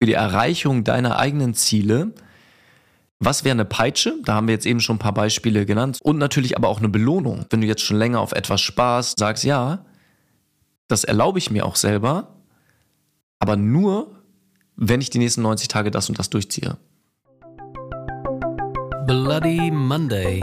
für 0.00 0.06
die 0.06 0.14
Erreichung 0.14 0.84
deiner 0.84 1.18
eigenen 1.18 1.54
Ziele. 1.54 2.12
Was 3.18 3.44
wäre 3.44 3.52
eine 3.52 3.64
Peitsche? 3.64 4.14
Da 4.24 4.34
haben 4.34 4.46
wir 4.46 4.54
jetzt 4.54 4.66
eben 4.66 4.80
schon 4.80 4.96
ein 4.96 5.00
paar 5.00 5.14
Beispiele 5.14 5.66
genannt. 5.66 5.98
Und 6.02 6.18
natürlich 6.18 6.56
aber 6.56 6.68
auch 6.68 6.78
eine 6.78 6.88
Belohnung. 6.88 7.46
Wenn 7.50 7.60
du 7.60 7.66
jetzt 7.66 7.82
schon 7.82 7.96
länger 7.96 8.20
auf 8.20 8.32
etwas 8.32 8.60
sparst, 8.60 9.18
sagst, 9.18 9.44
ja, 9.44 9.84
das 10.86 11.04
erlaube 11.04 11.38
ich 11.38 11.50
mir 11.50 11.66
auch 11.66 11.76
selber, 11.76 12.36
aber 13.40 13.56
nur, 13.56 14.22
wenn 14.76 15.00
ich 15.00 15.10
die 15.10 15.18
nächsten 15.18 15.42
90 15.42 15.68
Tage 15.68 15.90
das 15.90 16.08
und 16.08 16.18
das 16.18 16.30
durchziehe. 16.30 16.76
Bloody 19.06 19.70
Monday. 19.70 20.42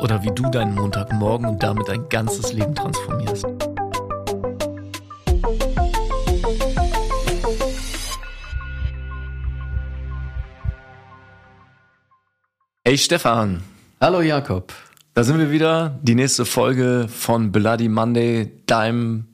Oder 0.00 0.22
wie 0.22 0.30
du 0.34 0.48
deinen 0.50 0.74
Montagmorgen 0.74 1.46
und 1.46 1.62
damit 1.62 1.88
dein 1.88 2.08
ganzes 2.08 2.52
Leben 2.52 2.74
transformierst. 2.74 3.46
Hey 12.90 12.98
Stefan. 12.98 13.62
Hallo 14.00 14.20
Jakob. 14.20 14.72
Da 15.14 15.22
sind 15.22 15.38
wir 15.38 15.52
wieder. 15.52 16.00
Die 16.02 16.16
nächste 16.16 16.44
Folge 16.44 17.06
von 17.08 17.52
Bloody 17.52 17.88
Monday, 17.88 18.50
deinem 18.66 19.26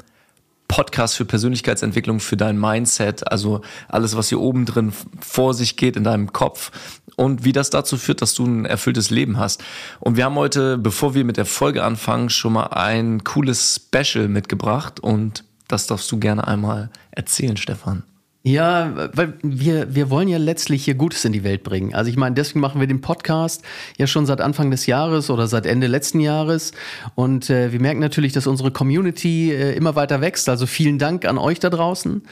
Podcast 0.69 1.17
für 1.17 1.25
Persönlichkeitsentwicklung, 1.25 2.21
für 2.21 2.37
dein 2.37 2.61
Mindset, 2.61 3.33
also 3.33 3.63
alles, 3.89 4.15
was 4.15 4.29
hier 4.29 4.43
oben 4.43 4.67
drin 4.67 4.93
vor 5.21 5.55
sich 5.55 5.79
geht 5.79 5.97
in 5.97 6.05
deinem 6.05 6.35
Kopf 6.35 6.71
und 7.17 7.45
wie 7.45 7.53
das 7.53 7.71
dazu 7.71 7.97
führt, 7.97 8.21
dass 8.21 8.35
du 8.35 8.45
ein 8.45 8.67
erfülltes 8.67 9.09
Leben 9.09 9.39
hast. 9.39 9.65
Und 10.01 10.19
wir 10.19 10.27
haben 10.27 10.35
heute, 10.35 10.77
bevor 10.77 11.15
wir 11.15 11.25
mit 11.25 11.39
der 11.39 11.47
Folge 11.47 11.83
anfangen, 11.83 12.29
schon 12.29 12.53
mal 12.53 12.67
ein 12.67 13.25
cooles 13.25 13.81
Special 13.87 14.29
mitgebracht 14.29 15.01
und 15.01 15.45
das 15.67 15.87
darfst 15.87 16.13
du 16.13 16.19
gerne 16.19 16.47
einmal 16.47 16.91
erzählen, 17.11 17.57
Stefan. 17.57 18.03
Ja, 18.47 19.11
weil 19.13 19.35
wir, 19.43 19.97
wir 19.97 20.09
wollen 20.09 20.29
ja 20.29 20.39
letztlich 20.39 20.85
hier 20.85 20.95
Gutes 20.95 21.25
in 21.25 21.33
die 21.33 21.43
Welt 21.43 21.65
bringen. 21.65 21.97
Also 21.97 22.13
ich 22.13 22.17
meine, 22.17 22.37
deswegen 22.37 22.61
machen 22.61 22.79
wir 22.81 22.87
den 22.87 23.01
Podcast 23.01 23.65
ja 23.99 24.07
schon 24.07 24.25
seit 24.25 24.41
Anfang 24.41 24.71
des 24.71 24.87
Jahres 24.87 25.31
oder 25.31 25.49
seit 25.49 25.67
Ende 25.67 25.89
letzten 25.89 26.21
Jahres. 26.21 26.71
Und 27.17 27.51
äh, 27.51 27.73
wir 27.73 27.81
merken 27.81 27.99
natürlich, 27.99 28.33
dass 28.35 28.47
unsere 28.47 28.71
Community 28.71 29.51
äh, 29.51 29.73
immer 29.75 29.97
weiter 29.97 30.21
wächst. 30.21 30.49
Also 30.49 30.67
vielen 30.67 31.01
Dank 31.01 31.25
an 31.25 31.39
euch 31.39 31.59
da 31.59 31.71
draußen. 31.71 32.23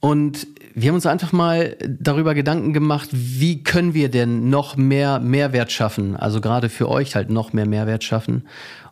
Und 0.00 0.46
wir 0.74 0.88
haben 0.88 0.94
uns 0.94 1.04
einfach 1.04 1.32
mal 1.32 1.76
darüber 1.86 2.32
Gedanken 2.34 2.72
gemacht, 2.72 3.10
wie 3.12 3.62
können 3.62 3.92
wir 3.92 4.08
denn 4.08 4.48
noch 4.48 4.78
mehr 4.78 5.20
Mehrwert 5.20 5.70
schaffen? 5.70 6.16
Also 6.16 6.40
gerade 6.40 6.70
für 6.70 6.88
euch 6.88 7.14
halt 7.14 7.28
noch 7.28 7.52
mehr 7.52 7.66
Mehrwert 7.66 8.04
schaffen. 8.04 8.44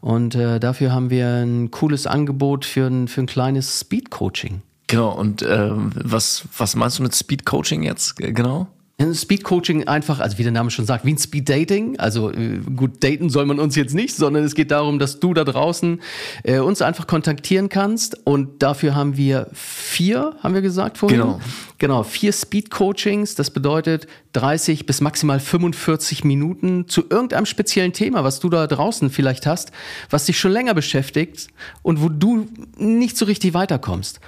Und 0.03 0.35
äh, 0.35 0.61
dafür 0.61 0.93
haben 0.93 1.09
wir 1.09 1.27
ein 1.27 1.71
cooles 1.71 2.07
Angebot 2.07 2.67
für 2.67 2.87
ein, 2.87 3.09
für 3.09 3.23
ein 3.23 3.27
kleines 3.27 3.81
Speed-Coaching. 3.81 4.61
Genau, 4.91 5.13
und 5.13 5.43
äh, 5.43 5.71
was, 5.73 6.43
was 6.59 6.75
meinst 6.75 6.99
du 6.99 7.05
mit 7.05 7.15
Speed 7.15 7.47
Coaching 7.47 7.85
jetzt 7.85 8.17
genau? 8.17 8.67
Speed 9.15 9.45
Coaching 9.45 9.89
einfach, 9.89 10.21
also 10.21 10.37
wie 10.37 10.43
der 10.43 10.53
Name 10.53 10.71
schon 10.71 10.85
sagt, 10.85 11.05
wie 11.05 11.13
ein 11.13 11.19
Speed 11.19 11.49
Dating. 11.49 11.99
Also 11.99 12.31
äh, 12.31 12.59
gut, 12.77 13.03
daten 13.03 13.31
soll 13.31 13.47
man 13.47 13.59
uns 13.59 13.77
jetzt 13.77 13.95
nicht, 13.95 14.15
sondern 14.15 14.45
es 14.45 14.55
geht 14.55 14.71
darum, 14.71 14.99
dass 14.99 15.21
du 15.21 15.33
da 15.33 15.45
draußen 15.45 16.01
äh, 16.43 16.59
uns 16.59 16.83
einfach 16.83 17.07
kontaktieren 17.07 17.69
kannst. 17.69 18.27
Und 18.27 18.63
dafür 18.63 18.95
haben 18.97 19.17
wir 19.17 19.47
vier, 19.53 20.35
haben 20.43 20.55
wir 20.55 20.61
gesagt 20.61 20.99
vorhin. 20.99 21.21
Genau. 21.21 21.41
Genau, 21.79 22.03
vier 22.03 22.33
Speed 22.33 22.71
Coachings. 22.71 23.37
Das 23.37 23.51
bedeutet 23.51 24.07
30 24.35 24.85
bis 24.85 25.01
maximal 25.01 25.41
45 25.41 26.25
Minuten 26.25 26.89
zu 26.89 27.05
irgendeinem 27.09 27.47
speziellen 27.47 27.95
Thema, 27.95 28.23
was 28.23 28.41
du 28.41 28.51
da 28.51 28.67
draußen 28.67 29.09
vielleicht 29.09 29.47
hast, 29.47 29.73
was 30.11 30.27
dich 30.27 30.39
schon 30.39 30.51
länger 30.51 30.75
beschäftigt 30.75 31.47
und 31.83 32.03
wo 32.03 32.11
du 32.11 32.49
nicht 32.77 33.17
so 33.17 33.25
richtig 33.25 33.55
weiterkommst. 33.55 34.21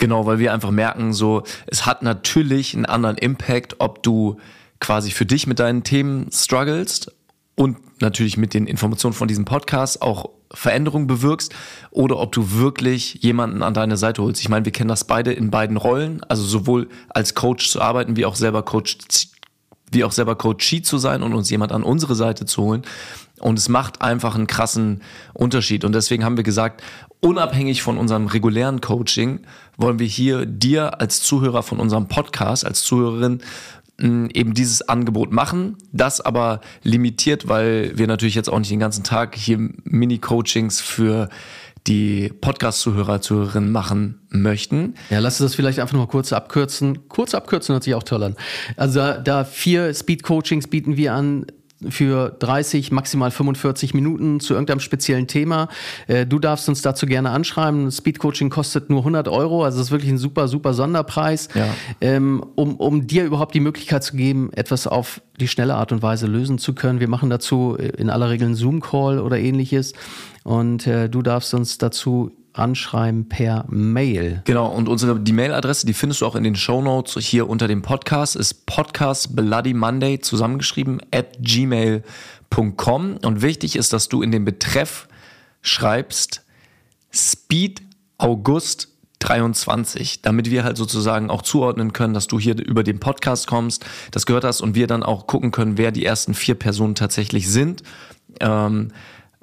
Genau, 0.00 0.24
weil 0.24 0.38
wir 0.38 0.54
einfach 0.54 0.70
merken, 0.70 1.12
so, 1.12 1.42
es 1.66 1.84
hat 1.84 2.02
natürlich 2.02 2.74
einen 2.74 2.86
anderen 2.86 3.18
Impact, 3.18 3.76
ob 3.80 4.02
du 4.02 4.38
quasi 4.80 5.10
für 5.10 5.26
dich 5.26 5.46
mit 5.46 5.58
deinen 5.58 5.84
Themen 5.84 6.30
strugglest 6.32 7.12
und 7.54 7.76
natürlich 8.00 8.38
mit 8.38 8.54
den 8.54 8.66
Informationen 8.66 9.12
von 9.12 9.28
diesem 9.28 9.44
Podcast 9.44 10.00
auch 10.00 10.30
Veränderung 10.52 11.06
bewirkst 11.06 11.54
oder 11.90 12.16
ob 12.18 12.32
du 12.32 12.50
wirklich 12.52 13.22
jemanden 13.22 13.62
an 13.62 13.74
deine 13.74 13.98
Seite 13.98 14.22
holst. 14.22 14.40
Ich 14.40 14.48
meine, 14.48 14.64
wir 14.64 14.72
kennen 14.72 14.88
das 14.88 15.04
beide 15.04 15.34
in 15.34 15.50
beiden 15.50 15.76
Rollen, 15.76 16.24
also 16.24 16.44
sowohl 16.44 16.88
als 17.10 17.34
Coach 17.34 17.68
zu 17.68 17.82
arbeiten, 17.82 18.16
wie 18.16 18.24
auch 18.24 18.36
selber 18.36 18.62
Coach, 18.62 18.96
wie 19.92 20.02
auch 20.02 20.12
selber 20.12 20.34
Coachee 20.34 20.80
zu 20.80 20.96
sein 20.96 21.22
und 21.22 21.34
uns 21.34 21.50
jemand 21.50 21.72
an 21.72 21.82
unsere 21.82 22.14
Seite 22.14 22.46
zu 22.46 22.62
holen. 22.62 22.82
Und 23.40 23.58
es 23.58 23.68
macht 23.68 24.02
einfach 24.02 24.34
einen 24.34 24.46
krassen 24.46 25.02
Unterschied. 25.32 25.84
Und 25.84 25.94
deswegen 25.94 26.24
haben 26.24 26.36
wir 26.36 26.44
gesagt, 26.44 26.82
unabhängig 27.20 27.82
von 27.82 27.98
unserem 27.98 28.26
regulären 28.26 28.80
Coaching, 28.80 29.40
wollen 29.76 29.98
wir 29.98 30.06
hier 30.06 30.46
dir 30.46 31.00
als 31.00 31.22
Zuhörer 31.22 31.62
von 31.62 31.80
unserem 31.80 32.08
Podcast, 32.08 32.64
als 32.64 32.82
Zuhörerin, 32.82 33.40
mm, 33.98 34.26
eben 34.32 34.54
dieses 34.54 34.88
Angebot 34.88 35.32
machen, 35.32 35.76
das 35.92 36.20
aber 36.20 36.60
limitiert, 36.82 37.48
weil 37.48 37.96
wir 37.96 38.06
natürlich 38.06 38.34
jetzt 38.34 38.48
auch 38.48 38.58
nicht 38.58 38.70
den 38.70 38.80
ganzen 38.80 39.04
Tag 39.04 39.34
hier 39.34 39.58
Mini-Coachings 39.84 40.80
für 40.80 41.28
die 41.86 42.30
Podcast-Zuhörer, 42.40 43.22
Zuhörerinnen 43.22 43.72
machen 43.72 44.20
möchten. 44.28 44.94
Ja, 45.08 45.18
lass 45.18 45.40
uns 45.40 45.50
das 45.50 45.54
vielleicht 45.54 45.78
einfach 45.78 45.94
noch 45.94 46.06
mal 46.06 46.10
kurz 46.10 46.32
abkürzen. 46.32 47.08
Kurz 47.08 47.34
abkürzen 47.34 47.72
hört 47.72 47.84
sich 47.84 47.94
auch 47.94 48.02
toll 48.02 48.22
an. 48.22 48.36
Also 48.76 49.00
da, 49.00 49.18
da 49.18 49.44
vier 49.44 49.92
Speed-Coachings 49.94 50.68
bieten 50.68 50.96
wir 50.98 51.14
an 51.14 51.46
für 51.88 52.36
30, 52.38 52.92
maximal 52.92 53.30
45 53.30 53.94
Minuten 53.94 54.40
zu 54.40 54.54
irgendeinem 54.54 54.80
speziellen 54.80 55.26
Thema. 55.26 55.68
Äh, 56.06 56.26
du 56.26 56.38
darfst 56.38 56.68
uns 56.68 56.82
dazu 56.82 57.06
gerne 57.06 57.30
anschreiben. 57.30 57.90
Speedcoaching 57.90 58.50
kostet 58.50 58.90
nur 58.90 59.00
100 59.00 59.28
Euro, 59.28 59.64
also 59.64 59.78
das 59.78 59.86
ist 59.86 59.92
wirklich 59.92 60.10
ein 60.10 60.18
super, 60.18 60.48
super 60.48 60.74
Sonderpreis, 60.74 61.48
ja. 61.54 61.66
ähm, 62.00 62.44
um, 62.54 62.76
um 62.76 63.06
dir 63.06 63.24
überhaupt 63.24 63.54
die 63.54 63.60
Möglichkeit 63.60 64.04
zu 64.04 64.16
geben, 64.16 64.52
etwas 64.52 64.86
auf 64.86 65.22
die 65.40 65.48
schnelle 65.48 65.74
Art 65.74 65.92
und 65.92 66.02
Weise 66.02 66.26
lösen 66.26 66.58
zu 66.58 66.74
können. 66.74 67.00
Wir 67.00 67.08
machen 67.08 67.30
dazu 67.30 67.76
in 67.76 68.10
aller 68.10 68.28
Regel 68.28 68.46
einen 68.46 68.54
Zoom-Call 68.54 69.18
oder 69.18 69.38
ähnliches 69.38 69.94
und 70.44 70.86
äh, 70.86 71.08
du 71.08 71.22
darfst 71.22 71.54
uns 71.54 71.78
dazu 71.78 72.32
anschreiben 72.52 73.28
per 73.28 73.64
Mail. 73.68 74.42
Genau, 74.44 74.68
und 74.68 74.88
unsere, 74.88 75.18
die 75.18 75.32
Mailadresse, 75.32 75.86
die 75.86 75.94
findest 75.94 76.20
du 76.20 76.26
auch 76.26 76.34
in 76.34 76.44
den 76.44 76.56
Show 76.56 76.82
Notes 76.82 77.16
hier 77.18 77.48
unter 77.48 77.68
dem 77.68 77.82
Podcast, 77.82 78.36
ist 78.36 78.66
podcast 78.66 79.34
Bloody 79.36 79.74
Monday 79.74 80.20
zusammengeschrieben 80.20 81.00
at 81.12 81.38
gmail.com. 81.40 83.18
Und 83.24 83.42
wichtig 83.42 83.76
ist, 83.76 83.92
dass 83.92 84.08
du 84.08 84.22
in 84.22 84.30
den 84.32 84.44
Betreff 84.44 85.08
schreibst 85.62 86.44
Speed 87.12 87.82
August 88.18 88.88
23, 89.20 90.22
damit 90.22 90.50
wir 90.50 90.64
halt 90.64 90.76
sozusagen 90.76 91.30
auch 91.30 91.42
zuordnen 91.42 91.92
können, 91.92 92.14
dass 92.14 92.26
du 92.26 92.40
hier 92.40 92.58
über 92.58 92.82
den 92.82 93.00
Podcast 93.00 93.46
kommst, 93.46 93.84
das 94.10 94.26
gehört 94.26 94.44
hast 94.44 94.60
und 94.62 94.74
wir 94.74 94.86
dann 94.86 95.02
auch 95.02 95.26
gucken 95.26 95.50
können, 95.50 95.78
wer 95.78 95.92
die 95.92 96.04
ersten 96.04 96.34
vier 96.34 96.54
Personen 96.54 96.94
tatsächlich 96.94 97.48
sind. 97.48 97.82
Ähm, 98.40 98.92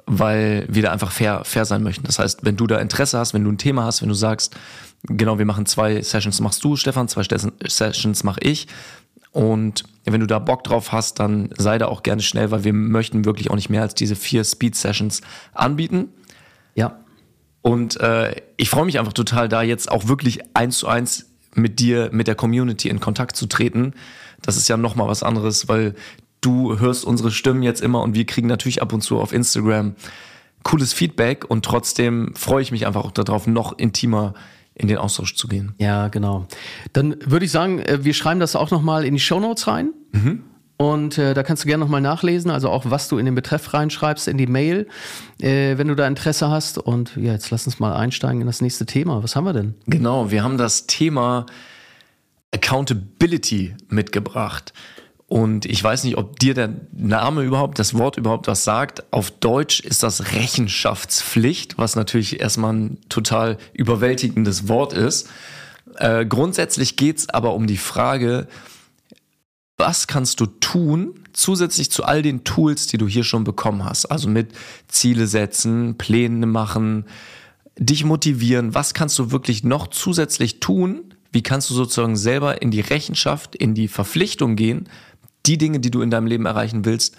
weil 0.07 0.65
wir 0.69 0.83
da 0.83 0.91
einfach 0.91 1.11
fair, 1.11 1.43
fair 1.43 1.65
sein 1.65 1.83
möchten. 1.83 2.05
Das 2.05 2.17
heißt, 2.17 2.43
wenn 2.43 2.55
du 2.55 2.65
da 2.65 2.79
Interesse 2.79 3.19
hast, 3.19 3.33
wenn 3.33 3.43
du 3.43 3.51
ein 3.51 3.57
Thema 3.57 3.83
hast, 3.83 4.01
wenn 4.01 4.09
du 4.09 4.15
sagst, 4.15 4.55
genau, 5.03 5.37
wir 5.37 5.45
machen 5.45 5.65
zwei 5.65 6.01
Sessions, 6.01 6.39
machst 6.39 6.63
du, 6.63 6.77
Stefan, 6.77 7.09
zwei 7.09 7.23
Sessions 7.67 8.23
mache 8.23 8.39
ich. 8.41 8.67
Und 9.31 9.83
wenn 10.05 10.21
du 10.21 10.25
da 10.25 10.39
Bock 10.39 10.63
drauf 10.63 10.93
hast, 10.93 11.19
dann 11.19 11.49
sei 11.57 11.77
da 11.77 11.87
auch 11.87 12.03
gerne 12.03 12.21
schnell, 12.21 12.49
weil 12.51 12.63
wir 12.63 12.73
möchten 12.73 13.25
wirklich 13.25 13.51
auch 13.51 13.55
nicht 13.55 13.69
mehr 13.69 13.81
als 13.81 13.93
diese 13.93 14.15
vier 14.15 14.43
Speed-Sessions 14.43 15.21
anbieten. 15.53 16.09
Ja. 16.73 16.99
Und 17.61 17.99
äh, 17.99 18.41
ich 18.55 18.69
freue 18.69 18.85
mich 18.85 18.97
einfach 18.97 19.13
total, 19.13 19.49
da 19.49 19.61
jetzt 19.61 19.91
auch 19.91 20.07
wirklich 20.07 20.39
eins 20.55 20.77
zu 20.77 20.87
eins 20.87 21.29
mit 21.53 21.79
dir, 21.79 22.09
mit 22.13 22.27
der 22.27 22.35
Community 22.35 22.87
in 22.87 23.01
Kontakt 23.01 23.35
zu 23.35 23.45
treten. 23.45 23.93
Das 24.41 24.55
ist 24.55 24.69
ja 24.69 24.77
nochmal 24.77 25.07
was 25.09 25.21
anderes, 25.21 25.67
weil 25.67 25.95
du 26.41 26.79
hörst 26.79 27.05
unsere 27.05 27.31
Stimmen 27.31 27.63
jetzt 27.63 27.81
immer 27.81 28.01
und 28.01 28.13
wir 28.15 28.25
kriegen 28.25 28.47
natürlich 28.47 28.81
ab 28.81 28.93
und 28.93 29.01
zu 29.01 29.19
auf 29.19 29.33
Instagram 29.33 29.95
cooles 30.63 30.93
Feedback 30.93 31.45
und 31.49 31.63
trotzdem 31.63 32.33
freue 32.35 32.61
ich 32.61 32.71
mich 32.71 32.87
einfach 32.87 33.05
auch 33.05 33.11
darauf, 33.11 33.47
noch 33.47 33.77
intimer 33.77 34.33
in 34.75 34.87
den 34.87 34.97
Austausch 34.97 35.35
zu 35.35 35.47
gehen. 35.47 35.73
Ja, 35.79 36.07
genau. 36.07 36.45
Dann 36.93 37.15
würde 37.25 37.45
ich 37.45 37.51
sagen, 37.51 37.79
äh, 37.79 38.03
wir 38.03 38.13
schreiben 38.13 38.39
das 38.39 38.55
auch 38.55 38.69
nochmal 38.69 39.05
in 39.05 39.13
die 39.13 39.19
Show 39.19 39.39
Notes 39.39 39.67
rein. 39.67 39.91
Mhm. 40.11 40.43
Und 40.77 41.17
äh, 41.17 41.33
da 41.33 41.41
kannst 41.41 41.63
du 41.63 41.67
gerne 41.67 41.83
nochmal 41.83 42.01
nachlesen, 42.01 42.51
also 42.51 42.69
auch 42.69 42.83
was 42.85 43.07
du 43.07 43.17
in 43.17 43.25
den 43.25 43.33
Betreff 43.33 43.73
reinschreibst, 43.73 44.27
in 44.27 44.37
die 44.37 44.45
Mail, 44.45 44.87
äh, 45.41 45.75
wenn 45.79 45.87
du 45.87 45.95
da 45.95 46.05
Interesse 46.05 46.49
hast. 46.49 46.77
Und 46.77 47.15
ja, 47.15 47.31
jetzt 47.31 47.49
lass 47.49 47.65
uns 47.65 47.79
mal 47.79 47.93
einsteigen 47.95 48.41
in 48.41 48.47
das 48.47 48.61
nächste 48.61 48.85
Thema. 48.85 49.23
Was 49.23 49.35
haben 49.35 49.45
wir 49.45 49.53
denn? 49.53 49.73
Genau, 49.87 50.29
wir 50.29 50.43
haben 50.43 50.59
das 50.59 50.85
Thema 50.85 51.47
Accountability 52.53 53.75
mitgebracht. 53.89 54.73
Und 55.27 55.65
ich 55.65 55.83
weiß 55.83 56.05
nicht, 56.05 56.17
ob 56.17 56.39
dir 56.39 56.53
der 56.53 56.73
Name 56.93 57.43
überhaupt, 57.43 57.79
das 57.79 57.93
Wort 57.93 58.15
überhaupt 58.15 58.47
was 58.47 58.63
sagt. 58.63 59.11
Auf 59.11 59.29
Deutsch 59.29 59.81
ist 59.81 60.01
das 60.01 60.31
Rechenschaftspflicht, 60.31 61.77
was 61.77 61.97
natürlich 61.97 62.39
erstmal 62.39 62.73
ein 62.73 62.97
total 63.09 63.57
überwältigendes 63.73 64.69
Wort 64.69 64.93
ist. 64.93 65.27
Äh, 65.97 66.25
grundsätzlich 66.25 66.95
geht's 66.95 67.27
aber 67.27 67.55
um 67.55 67.67
die 67.67 67.77
Frage, 67.77 68.47
was 69.77 70.07
kannst 70.07 70.39
du 70.39 70.45
tun, 70.45 71.13
zusätzlich 71.33 71.91
zu 71.91 72.05
all 72.05 72.21
den 72.21 72.45
Tools, 72.45 72.87
die 72.87 72.97
du 72.97 73.07
hier 73.07 73.25
schon 73.25 73.43
bekommen 73.43 73.83
hast? 73.83 74.05
Also 74.05 74.29
mit 74.29 74.53
Ziele 74.87 75.27
setzen, 75.27 75.97
Pläne 75.97 76.45
machen, 76.45 77.05
dich 77.77 78.05
motivieren. 78.05 78.73
Was 78.73 78.93
kannst 78.93 79.19
du 79.19 79.29
wirklich 79.31 79.65
noch 79.65 79.87
zusätzlich 79.87 80.61
tun, 80.61 81.13
wie 81.31 81.43
kannst 81.43 81.69
du 81.69 81.73
sozusagen 81.73 82.15
selber 82.15 82.61
in 82.61 82.71
die 82.71 82.81
Rechenschaft, 82.81 83.55
in 83.55 83.75
die 83.75 83.87
Verpflichtung 83.87 84.55
gehen, 84.55 84.89
die 85.47 85.57
Dinge, 85.57 85.79
die 85.79 85.91
du 85.91 86.01
in 86.01 86.11
deinem 86.11 86.27
Leben 86.27 86.45
erreichen 86.45 86.85
willst, 86.85 87.15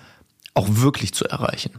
auch 0.54 0.68
wirklich 0.70 1.14
zu 1.14 1.24
erreichen. 1.24 1.72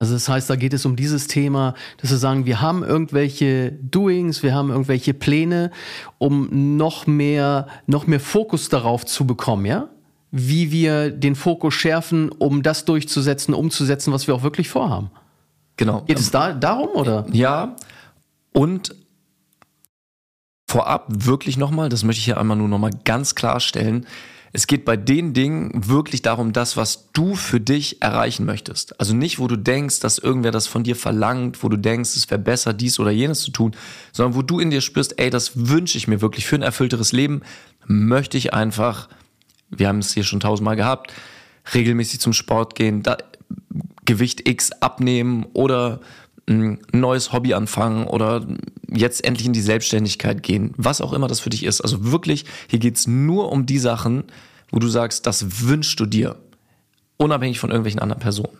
Also 0.00 0.14
das 0.14 0.28
heißt, 0.28 0.48
da 0.48 0.54
geht 0.54 0.74
es 0.74 0.86
um 0.86 0.94
dieses 0.94 1.26
Thema, 1.26 1.74
dass 1.96 2.10
wir 2.10 2.18
sagen, 2.18 2.46
wir 2.46 2.60
haben 2.60 2.84
irgendwelche 2.84 3.72
Doings, 3.72 4.44
wir 4.44 4.54
haben 4.54 4.70
irgendwelche 4.70 5.12
Pläne, 5.12 5.72
um 6.18 6.76
noch 6.76 7.08
mehr, 7.08 7.66
noch 7.86 8.06
mehr 8.06 8.20
Fokus 8.20 8.68
darauf 8.68 9.04
zu 9.04 9.26
bekommen, 9.26 9.66
ja? 9.66 9.88
Wie 10.30 10.70
wir 10.70 11.10
den 11.10 11.34
Fokus 11.34 11.74
schärfen, 11.74 12.28
um 12.28 12.62
das 12.62 12.84
durchzusetzen, 12.84 13.54
umzusetzen, 13.54 14.12
was 14.12 14.26
wir 14.26 14.34
auch 14.34 14.42
wirklich 14.42 14.68
vorhaben. 14.68 15.10
Genau. 15.78 16.02
Geht 16.02 16.20
es 16.20 16.30
da 16.30 16.52
darum 16.52 16.90
oder? 16.90 17.26
Ja. 17.32 17.74
Und 18.52 18.94
vorab 20.68 21.06
wirklich 21.08 21.56
nochmal, 21.56 21.88
das 21.88 22.04
möchte 22.04 22.18
ich 22.18 22.26
hier 22.26 22.38
einmal 22.38 22.58
nur 22.58 22.68
nochmal 22.68 22.92
ganz 23.04 23.34
klarstellen. 23.34 24.06
Es 24.52 24.66
geht 24.66 24.84
bei 24.84 24.96
den 24.96 25.34
Dingen 25.34 25.70
wirklich 25.88 26.22
darum, 26.22 26.52
das, 26.52 26.76
was 26.76 27.10
du 27.12 27.34
für 27.34 27.60
dich 27.60 28.00
erreichen 28.00 28.46
möchtest. 28.46 28.98
Also 28.98 29.14
nicht, 29.14 29.38
wo 29.38 29.46
du 29.46 29.56
denkst, 29.56 30.00
dass 30.00 30.18
irgendwer 30.18 30.52
das 30.52 30.66
von 30.66 30.84
dir 30.84 30.96
verlangt, 30.96 31.62
wo 31.62 31.68
du 31.68 31.76
denkst, 31.76 32.16
es 32.16 32.30
wäre 32.30 32.40
besser, 32.40 32.72
dies 32.72 32.98
oder 32.98 33.10
jenes 33.10 33.40
zu 33.40 33.50
tun, 33.50 33.76
sondern 34.12 34.34
wo 34.34 34.42
du 34.42 34.58
in 34.58 34.70
dir 34.70 34.80
spürst, 34.80 35.18
ey, 35.18 35.30
das 35.30 35.68
wünsche 35.68 35.98
ich 35.98 36.08
mir 36.08 36.20
wirklich 36.20 36.46
für 36.46 36.56
ein 36.56 36.62
erfüllteres 36.62 37.12
Leben, 37.12 37.42
möchte 37.86 38.38
ich 38.38 38.54
einfach, 38.54 39.08
wir 39.70 39.88
haben 39.88 39.98
es 39.98 40.14
hier 40.14 40.24
schon 40.24 40.40
tausendmal 40.40 40.76
gehabt, 40.76 41.12
regelmäßig 41.74 42.20
zum 42.20 42.32
Sport 42.32 42.74
gehen, 42.74 43.02
da, 43.02 43.18
Gewicht 44.04 44.48
X 44.48 44.72
abnehmen 44.72 45.46
oder 45.52 46.00
ein 46.48 46.80
neues 46.92 47.32
Hobby 47.32 47.54
anfangen 47.54 48.06
oder 48.06 48.46
jetzt 48.90 49.24
endlich 49.24 49.46
in 49.46 49.52
die 49.52 49.60
Selbstständigkeit 49.60 50.42
gehen, 50.42 50.72
was 50.76 51.00
auch 51.00 51.12
immer 51.12 51.28
das 51.28 51.40
für 51.40 51.50
dich 51.50 51.64
ist. 51.64 51.80
Also 51.80 52.10
wirklich, 52.10 52.46
hier 52.68 52.78
geht's 52.78 53.06
nur 53.06 53.52
um 53.52 53.66
die 53.66 53.78
Sachen, 53.78 54.24
wo 54.70 54.78
du 54.78 54.88
sagst, 54.88 55.26
das 55.26 55.62
wünschst 55.62 56.00
du 56.00 56.06
dir, 56.06 56.36
unabhängig 57.16 57.60
von 57.60 57.70
irgendwelchen 57.70 58.00
anderen 58.00 58.20
Personen. 58.20 58.58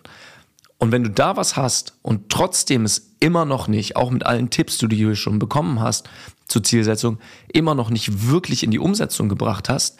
Und 0.78 0.92
wenn 0.92 1.02
du 1.02 1.10
da 1.10 1.36
was 1.36 1.56
hast 1.56 1.94
und 2.02 2.28
trotzdem 2.28 2.84
es 2.84 3.14
immer 3.20 3.44
noch 3.44 3.66
nicht, 3.66 3.96
auch 3.96 4.10
mit 4.10 4.24
allen 4.24 4.50
Tipps, 4.50 4.78
die 4.78 4.88
du 4.88 4.94
hier 4.94 5.16
schon 5.16 5.38
bekommen 5.38 5.80
hast 5.80 6.08
zur 6.46 6.62
Zielsetzung, 6.62 7.18
immer 7.52 7.74
noch 7.74 7.90
nicht 7.90 8.28
wirklich 8.28 8.62
in 8.62 8.70
die 8.70 8.78
Umsetzung 8.78 9.28
gebracht 9.28 9.68
hast, 9.68 9.98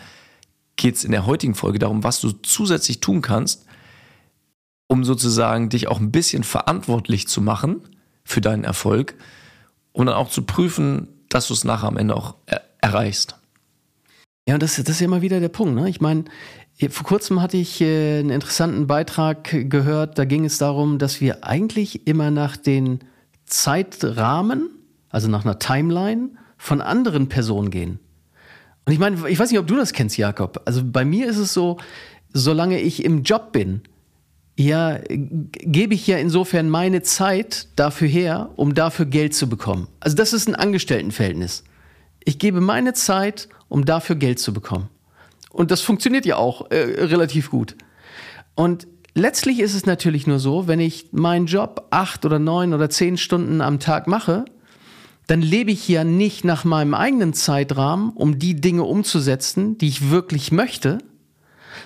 geht's 0.76 1.02
in 1.02 1.11
der 1.11 1.26
heutigen 1.26 1.56
Folge 1.56 1.81
darum, 1.81 2.05
was 2.05 2.20
du 2.20 2.31
zusätzlich 2.31 3.00
tun 3.00 3.23
kannst, 3.23 3.64
um 4.88 5.05
sozusagen 5.05 5.69
dich 5.69 5.87
auch 5.87 6.00
ein 6.00 6.11
bisschen 6.11 6.43
verantwortlich 6.43 7.29
zu 7.29 7.40
machen 7.40 7.82
für 8.25 8.40
deinen 8.40 8.64
Erfolg 8.64 9.14
und 9.93 10.06
dann 10.06 10.17
auch 10.17 10.31
zu 10.31 10.43
prüfen, 10.43 11.08
dass 11.29 11.46
du 11.49 11.55
es 11.55 11.64
nachher 11.64 11.88
am 11.88 11.96
Ende 11.96 12.17
auch 12.17 12.35
er 12.46 12.62
erreichst. 12.81 13.37
Ja, 14.49 14.55
und 14.55 14.62
das, 14.62 14.76
das 14.76 14.88
ist 14.88 15.00
ja 15.00 15.05
immer 15.05 15.23
wieder 15.23 15.40
der 15.40 15.49
Punkt. 15.49 15.75
Ne? 15.75 15.88
Ich 15.88 16.00
meine, 16.00 16.25
vor 16.88 17.06
kurzem 17.06 17.43
hatte 17.43 17.56
ich 17.56 17.81
äh, 17.81 18.20
einen 18.20 18.31
interessanten 18.31 18.87
Beitrag 18.87 19.69
gehört, 19.69 20.19
da 20.19 20.25
ging 20.25 20.44
es 20.44 20.58
darum, 20.58 20.99
dass 20.99 21.20
wir 21.20 21.44
eigentlich 21.44 22.06
immer 22.06 22.31
nach 22.31 22.56
den 22.56 23.00
Zeitrahmen, 23.46 24.70
also 25.11 25.29
nach 25.29 25.44
einer 25.44 25.58
Timeline 25.58 26.31
von 26.56 26.81
anderen 26.81 27.29
Personen 27.29 27.70
gehen. 27.70 27.99
Und 28.87 28.93
ich 28.93 28.99
meine, 28.99 29.29
ich 29.29 29.38
weiß 29.38 29.50
nicht, 29.50 29.61
ob 29.61 29.67
du 29.67 29.76
das 29.76 29.93
kennst, 29.93 30.17
Jakob. 30.17 30.62
Also 30.64 30.82
bei 30.84 31.05
mir 31.05 31.29
ist 31.29 31.37
es 31.37 31.52
so, 31.52 31.79
solange 32.32 32.81
ich 32.81 33.05
im 33.05 33.23
Job 33.23 33.52
bin, 33.52 33.82
ja, 34.58 34.99
gebe 35.08 35.94
ich 35.94 36.05
ja 36.08 36.19
insofern 36.19 36.69
meine 36.69 37.02
Zeit 37.02 37.69
dafür 37.76 38.08
her, 38.08 38.50
um 38.56 38.75
dafür 38.75 39.06
Geld 39.06 39.32
zu 39.32 39.49
bekommen. 39.49 39.87
Also 40.00 40.16
das 40.16 40.32
ist 40.32 40.49
ein 40.49 40.56
Angestelltenverhältnis. 40.56 41.62
Ich 42.25 42.40
gebe 42.40 42.60
meine 42.60 42.93
Zeit, 42.93 43.49
um 43.69 43.84
dafür 43.84 44.16
Geld 44.16 44.40
zu 44.40 44.52
bekommen. 44.52 44.88
Und 45.52 45.70
das 45.70 45.81
funktioniert 45.81 46.26
ja 46.26 46.37
auch 46.38 46.72
äh, 46.72 46.76
relativ 47.05 47.50
gut. 47.50 47.76
Und 48.56 48.88
letztlich 49.14 49.60
ist 49.60 49.76
es 49.76 49.87
natürlich 49.87 50.26
nur 50.26 50.40
so, 50.40 50.66
wenn 50.66 50.81
ich 50.81 51.12
meinen 51.12 51.46
Job 51.46 51.87
acht 51.90 52.25
oder 52.25 52.40
neun 52.40 52.75
oder 52.75 52.90
zehn 52.90 53.16
Stunden 53.16 53.60
am 53.60 53.78
Tag 53.78 54.08
mache, 54.08 54.44
dann 55.28 55.40
lebe 55.40 55.70
ich 55.70 55.87
ja 55.87 56.02
nicht 56.02 56.44
nach 56.44 56.64
meinem 56.64 56.94
eigenen 56.94 57.32
Zeitrahmen, 57.32 58.10
um 58.10 58.40
die 58.40 58.56
Dinge 58.56 58.82
umzusetzen, 58.82 59.78
die 59.78 59.87
ich 59.87 60.10
wirklich 60.10 60.50
möchte, 60.50 60.99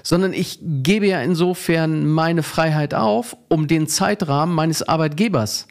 sondern 0.02 0.32
ich 0.32 0.58
gebe 0.62 1.06
ja 1.06 1.20
insofern 1.20 2.06
meine 2.06 2.42
Freiheit 2.42 2.94
auf, 2.94 3.36
um 3.48 3.66
den 3.66 3.86
Zeitrahmen 3.86 4.54
meines 4.54 4.82
Arbeitgebers 4.82 5.68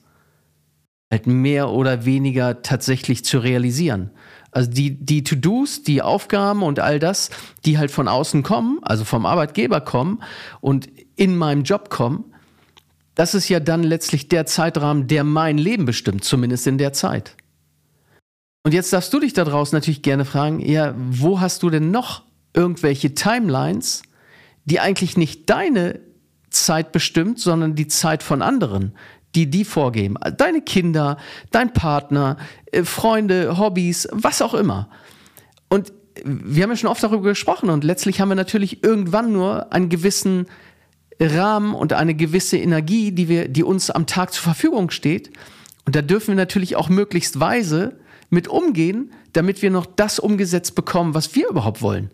halt 1.11 1.27
mehr 1.27 1.69
oder 1.69 2.05
weniger 2.05 2.61
tatsächlich 2.61 3.25
zu 3.25 3.39
realisieren. 3.39 4.11
Also 4.51 4.71
die, 4.71 4.97
die 5.03 5.23
To-Dos, 5.23 5.83
die 5.83 6.01
Aufgaben 6.01 6.63
und 6.63 6.79
all 6.79 6.99
das, 6.99 7.29
die 7.65 7.77
halt 7.77 7.91
von 7.91 8.07
außen 8.07 8.43
kommen, 8.43 8.79
also 8.81 9.05
vom 9.05 9.25
Arbeitgeber 9.25 9.81
kommen 9.81 10.21
und 10.61 10.89
in 11.15 11.37
meinem 11.37 11.63
Job 11.63 11.89
kommen, 11.89 12.25
das 13.15 13.33
ist 13.33 13.49
ja 13.49 13.59
dann 13.59 13.83
letztlich 13.83 14.29
der 14.29 14.45
Zeitrahmen, 14.45 15.07
der 15.07 15.23
mein 15.23 15.57
Leben 15.57 15.85
bestimmt, 15.85 16.23
zumindest 16.23 16.65
in 16.67 16.77
der 16.77 16.93
Zeit. 16.93 17.35
Und 18.63 18.73
jetzt 18.73 18.93
darfst 18.93 19.13
du 19.13 19.19
dich 19.19 19.33
da 19.33 19.43
draußen 19.43 19.75
natürlich 19.75 20.01
gerne 20.01 20.25
fragen, 20.25 20.59
ja, 20.59 20.93
wo 20.97 21.39
hast 21.39 21.63
du 21.63 21.69
denn 21.69 21.91
noch 21.91 22.23
irgendwelche 22.53 23.13
Timelines, 23.13 24.03
die 24.65 24.79
eigentlich 24.79 25.17
nicht 25.17 25.49
deine 25.49 25.99
Zeit 26.49 26.91
bestimmt, 26.91 27.39
sondern 27.39 27.75
die 27.75 27.87
Zeit 27.87 28.23
von 28.23 28.41
anderen, 28.41 28.93
die 29.35 29.49
die 29.49 29.65
vorgeben. 29.65 30.15
Deine 30.37 30.61
Kinder, 30.61 31.17
dein 31.51 31.73
Partner, 31.73 32.37
äh, 32.71 32.83
Freunde, 32.83 33.57
Hobbys, 33.57 34.07
was 34.11 34.41
auch 34.41 34.53
immer. 34.53 34.89
Und 35.69 35.93
wir 36.25 36.63
haben 36.63 36.71
ja 36.71 36.75
schon 36.75 36.89
oft 36.89 37.01
darüber 37.01 37.29
gesprochen 37.29 37.69
und 37.69 37.83
letztlich 37.83 38.19
haben 38.19 38.29
wir 38.29 38.35
natürlich 38.35 38.83
irgendwann 38.83 39.31
nur 39.31 39.71
einen 39.71 39.87
gewissen 39.87 40.47
Rahmen 41.19 41.73
und 41.73 41.93
eine 41.93 42.15
gewisse 42.15 42.57
Energie, 42.57 43.11
die 43.11 43.29
wir, 43.29 43.47
die 43.47 43.63
uns 43.63 43.89
am 43.89 44.07
Tag 44.07 44.33
zur 44.33 44.43
Verfügung 44.43 44.91
steht. 44.91 45.31
Und 45.85 45.95
da 45.95 46.01
dürfen 46.01 46.29
wir 46.29 46.35
natürlich 46.35 46.75
auch 46.75 46.89
möglichst 46.89 47.39
weise 47.39 47.99
mit 48.29 48.47
umgehen, 48.49 49.11
damit 49.33 49.61
wir 49.61 49.71
noch 49.71 49.85
das 49.85 50.19
umgesetzt 50.19 50.75
bekommen, 50.75 51.13
was 51.13 51.33
wir 51.35 51.47
überhaupt 51.47 51.81
wollen 51.81 52.11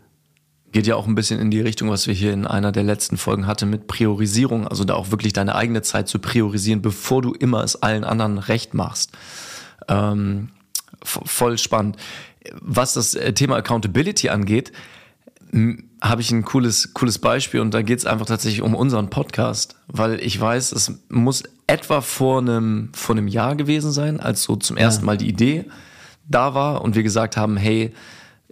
geht 0.77 0.85
ja 0.85 0.95
auch 0.95 1.07
ein 1.07 1.15
bisschen 1.15 1.39
in 1.39 1.49
die 1.49 1.59
Richtung, 1.59 1.89
was 1.89 2.05
wir 2.05 2.13
hier 2.13 2.31
in 2.31 2.45
einer 2.45 2.71
der 2.71 2.83
letzten 2.83 3.17
Folgen 3.17 3.47
hatten 3.47 3.67
mit 3.67 3.87
Priorisierung, 3.87 4.67
also 4.67 4.83
da 4.83 4.93
auch 4.93 5.09
wirklich 5.09 5.33
deine 5.33 5.55
eigene 5.55 5.81
Zeit 5.81 6.07
zu 6.07 6.19
priorisieren, 6.19 6.83
bevor 6.83 7.23
du 7.23 7.33
immer 7.33 7.63
es 7.63 7.81
allen 7.81 8.03
anderen 8.03 8.37
recht 8.37 8.75
machst. 8.75 9.09
Ähm, 9.87 10.49
voll 11.03 11.57
spannend. 11.57 11.97
Was 12.61 12.93
das 12.93 13.15
äh, 13.15 13.33
Thema 13.33 13.55
Accountability 13.55 14.29
angeht, 14.29 14.71
habe 15.99 16.21
ich 16.21 16.29
ein 16.29 16.45
cooles, 16.45 16.93
cooles 16.93 17.17
Beispiel 17.17 17.59
und 17.59 17.73
da 17.73 17.81
geht 17.81 17.97
es 17.97 18.05
einfach 18.05 18.27
tatsächlich 18.27 18.61
um 18.61 18.75
unseren 18.75 19.09
Podcast, 19.09 19.77
weil 19.87 20.19
ich 20.19 20.39
weiß, 20.39 20.73
es 20.73 20.91
muss 21.09 21.41
etwa 21.65 22.01
vor 22.01 22.37
einem, 22.37 22.91
vor 22.93 23.15
einem 23.15 23.27
Jahr 23.27 23.55
gewesen 23.55 23.91
sein, 23.91 24.19
als 24.19 24.43
so 24.43 24.55
zum 24.55 24.77
ersten 24.77 25.07
Mal 25.07 25.17
die 25.17 25.27
Idee 25.27 25.65
da 26.27 26.53
war 26.53 26.83
und 26.83 26.93
wir 26.93 27.01
gesagt 27.01 27.35
haben, 27.35 27.57
hey, 27.57 27.95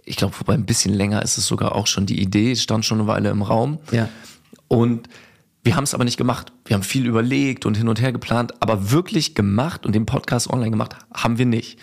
ich 0.06 0.16
glaube, 0.16 0.34
wobei 0.38 0.54
ein 0.54 0.64
bisschen 0.64 0.94
länger 0.94 1.22
ist 1.22 1.36
es 1.36 1.46
sogar 1.46 1.74
auch 1.74 1.86
schon 1.86 2.06
die 2.06 2.20
Idee, 2.20 2.54
stand 2.56 2.84
schon 2.84 3.00
eine 3.00 3.08
Weile 3.08 3.28
im 3.28 3.42
Raum. 3.42 3.78
Ja. 3.90 4.08
Und 4.68 5.08
wir 5.64 5.74
haben 5.74 5.84
es 5.84 5.94
aber 5.94 6.04
nicht 6.04 6.16
gemacht. 6.16 6.52
Wir 6.64 6.74
haben 6.74 6.84
viel 6.84 7.06
überlegt 7.06 7.66
und 7.66 7.76
hin 7.76 7.88
und 7.88 8.00
her 8.00 8.12
geplant, 8.12 8.54
aber 8.60 8.92
wirklich 8.92 9.34
gemacht 9.34 9.84
und 9.84 9.94
den 9.94 10.06
Podcast 10.06 10.48
online 10.48 10.70
gemacht 10.70 10.96
haben 11.12 11.38
wir 11.38 11.46
nicht. 11.46 11.78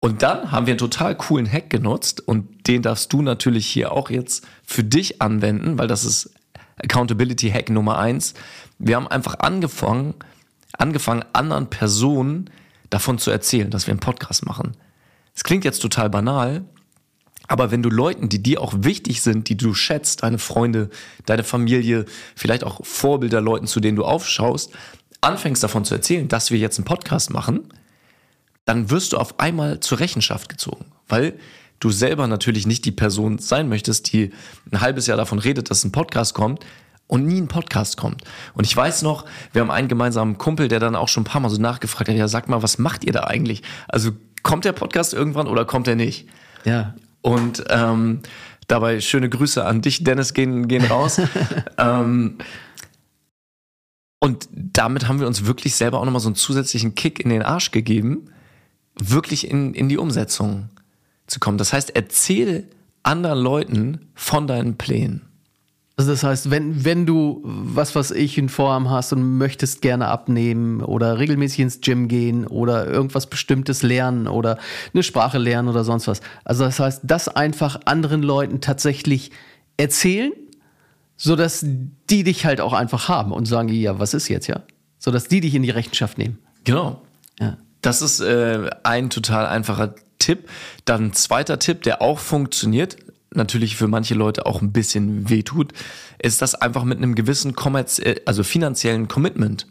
Und 0.00 0.22
dann 0.22 0.50
haben 0.50 0.66
wir 0.66 0.72
einen 0.72 0.78
total 0.78 1.16
coolen 1.16 1.50
Hack 1.50 1.70
genutzt 1.70 2.20
und 2.20 2.68
den 2.68 2.82
darfst 2.82 3.12
du 3.12 3.22
natürlich 3.22 3.66
hier 3.66 3.92
auch 3.92 4.10
jetzt 4.10 4.46
für 4.64 4.82
dich 4.82 5.22
anwenden, 5.22 5.78
weil 5.78 5.86
das 5.86 6.04
ist 6.04 6.32
Accountability 6.76 7.50
Hack 7.50 7.70
Nummer 7.70 7.98
eins. 7.98 8.34
Wir 8.78 8.96
haben 8.96 9.08
einfach 9.08 9.38
angefangen, 9.38 10.14
angefangen 10.76 11.24
anderen 11.32 11.70
Personen 11.70 12.50
davon 12.90 13.18
zu 13.18 13.30
erzählen, 13.30 13.70
dass 13.70 13.86
wir 13.86 13.92
einen 13.92 14.00
Podcast 14.00 14.44
machen. 14.44 14.76
Es 15.34 15.44
klingt 15.44 15.64
jetzt 15.64 15.80
total 15.80 16.10
banal, 16.10 16.64
aber 17.48 17.70
wenn 17.70 17.82
du 17.82 17.88
Leuten, 17.88 18.28
die 18.28 18.42
dir 18.42 18.60
auch 18.60 18.74
wichtig 18.76 19.22
sind, 19.22 19.48
die 19.48 19.56
du 19.56 19.74
schätzt, 19.74 20.22
deine 20.22 20.38
Freunde, 20.38 20.90
deine 21.26 21.42
Familie, 21.42 22.04
vielleicht 22.36 22.62
auch 22.62 22.84
Vorbilder 22.84 23.40
Leuten, 23.40 23.66
zu 23.66 23.80
denen 23.80 23.96
du 23.96 24.04
aufschaust, 24.04 24.70
anfängst 25.22 25.62
davon 25.62 25.84
zu 25.84 25.94
erzählen, 25.94 26.28
dass 26.28 26.50
wir 26.50 26.58
jetzt 26.58 26.78
einen 26.78 26.84
Podcast 26.84 27.30
machen, 27.30 27.72
dann 28.66 28.90
wirst 28.90 29.14
du 29.14 29.16
auf 29.16 29.40
einmal 29.40 29.80
zur 29.80 29.98
Rechenschaft 29.98 30.50
gezogen, 30.50 30.84
weil 31.08 31.38
du 31.80 31.90
selber 31.90 32.26
natürlich 32.26 32.66
nicht 32.66 32.84
die 32.84 32.92
Person 32.92 33.38
sein 33.38 33.68
möchtest, 33.68 34.12
die 34.12 34.30
ein 34.70 34.80
halbes 34.82 35.06
Jahr 35.06 35.16
davon 35.16 35.38
redet, 35.38 35.70
dass 35.70 35.84
ein 35.84 35.92
Podcast 35.92 36.34
kommt 36.34 36.64
und 37.06 37.24
nie 37.24 37.40
ein 37.40 37.48
Podcast 37.48 37.96
kommt. 37.96 38.22
Und 38.52 38.66
ich 38.66 38.76
weiß 38.76 39.02
noch, 39.02 39.24
wir 39.52 39.62
haben 39.62 39.70
einen 39.70 39.88
gemeinsamen 39.88 40.36
Kumpel, 40.36 40.68
der 40.68 40.80
dann 40.80 40.96
auch 40.96 41.08
schon 41.08 41.22
ein 41.22 41.24
paar 41.24 41.40
Mal 41.40 41.48
so 41.48 41.60
nachgefragt 41.60 42.10
hat, 42.10 42.16
ja, 42.16 42.28
sag 42.28 42.48
mal, 42.48 42.62
was 42.62 42.76
macht 42.76 43.04
ihr 43.04 43.12
da 43.12 43.24
eigentlich? 43.24 43.62
Also 43.88 44.10
kommt 44.42 44.66
der 44.66 44.72
Podcast 44.72 45.14
irgendwann 45.14 45.46
oder 45.46 45.64
kommt 45.64 45.88
er 45.88 45.96
nicht? 45.96 46.28
Ja. 46.64 46.94
Und 47.22 47.64
ähm, 47.68 48.20
dabei 48.66 49.00
schöne 49.00 49.28
Grüße 49.28 49.64
an 49.64 49.82
dich, 49.82 50.04
Dennis, 50.04 50.34
gehen, 50.34 50.68
gehen 50.68 50.84
raus. 50.84 51.20
ähm, 51.78 52.38
und 54.20 54.48
damit 54.52 55.08
haben 55.08 55.20
wir 55.20 55.26
uns 55.26 55.46
wirklich 55.46 55.74
selber 55.74 56.00
auch 56.00 56.04
nochmal 56.04 56.20
so 56.20 56.28
einen 56.28 56.36
zusätzlichen 56.36 56.94
Kick 56.94 57.20
in 57.20 57.30
den 57.30 57.42
Arsch 57.42 57.70
gegeben, 57.70 58.30
wirklich 58.96 59.48
in, 59.48 59.74
in 59.74 59.88
die 59.88 59.98
Umsetzung 59.98 60.70
zu 61.26 61.38
kommen. 61.40 61.58
Das 61.58 61.72
heißt, 61.72 61.94
erzähle 61.94 62.64
anderen 63.02 63.38
Leuten 63.38 64.08
von 64.14 64.46
deinen 64.46 64.76
Plänen. 64.76 65.27
Also 65.98 66.12
das 66.12 66.22
heißt, 66.22 66.52
wenn, 66.52 66.84
wenn 66.84 67.06
du 67.06 67.40
was, 67.42 67.96
was 67.96 68.12
ich 68.12 68.38
in 68.38 68.48
Vorhaben 68.48 68.88
hast 68.88 69.12
und 69.12 69.36
möchtest 69.36 69.82
gerne 69.82 70.06
abnehmen 70.06 70.80
oder 70.80 71.18
regelmäßig 71.18 71.58
ins 71.58 71.80
Gym 71.80 72.06
gehen 72.06 72.46
oder 72.46 72.86
irgendwas 72.86 73.26
Bestimmtes 73.26 73.82
lernen 73.82 74.28
oder 74.28 74.58
eine 74.94 75.02
Sprache 75.02 75.38
lernen 75.38 75.66
oder 75.66 75.82
sonst 75.82 76.06
was. 76.06 76.20
Also 76.44 76.62
das 76.62 76.78
heißt, 76.78 77.00
das 77.02 77.26
einfach 77.26 77.80
anderen 77.84 78.22
Leuten 78.22 78.60
tatsächlich 78.60 79.32
erzählen, 79.76 80.30
sodass 81.16 81.66
die 81.66 82.22
dich 82.22 82.46
halt 82.46 82.60
auch 82.60 82.74
einfach 82.74 83.08
haben 83.08 83.32
und 83.32 83.46
sagen, 83.46 83.68
ja, 83.68 83.98
was 83.98 84.14
ist 84.14 84.28
jetzt, 84.28 84.46
ja? 84.46 84.62
Sodass 85.00 85.26
die 85.26 85.40
dich 85.40 85.56
in 85.56 85.64
die 85.64 85.70
Rechenschaft 85.70 86.16
nehmen. 86.16 86.38
Genau. 86.62 87.02
Ja. 87.40 87.56
Das 87.82 88.02
ist 88.02 88.20
äh, 88.20 88.70
ein 88.84 89.10
total 89.10 89.46
einfacher 89.46 89.96
Tipp. 90.20 90.48
Dann 90.84 91.06
ein 91.06 91.12
zweiter 91.12 91.58
Tipp, 91.58 91.82
der 91.82 92.02
auch 92.02 92.20
funktioniert, 92.20 92.98
natürlich 93.34 93.76
für 93.76 93.88
manche 93.88 94.14
Leute 94.14 94.46
auch 94.46 94.62
ein 94.62 94.72
bisschen 94.72 95.28
wehtut, 95.28 95.72
ist 96.18 96.42
das 96.42 96.54
einfach 96.54 96.84
mit 96.84 96.98
einem 96.98 97.14
gewissen 97.14 97.54
Kommerz 97.54 97.98
äh, 97.98 98.16
also 98.24 98.42
finanziellen 98.42 99.08
Commitment 99.08 99.66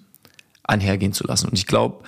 einhergehen 0.64 1.14
zu 1.14 1.26
lassen. 1.26 1.50
Und 1.50 1.58
ich 1.58 1.68
glaube, 1.68 2.04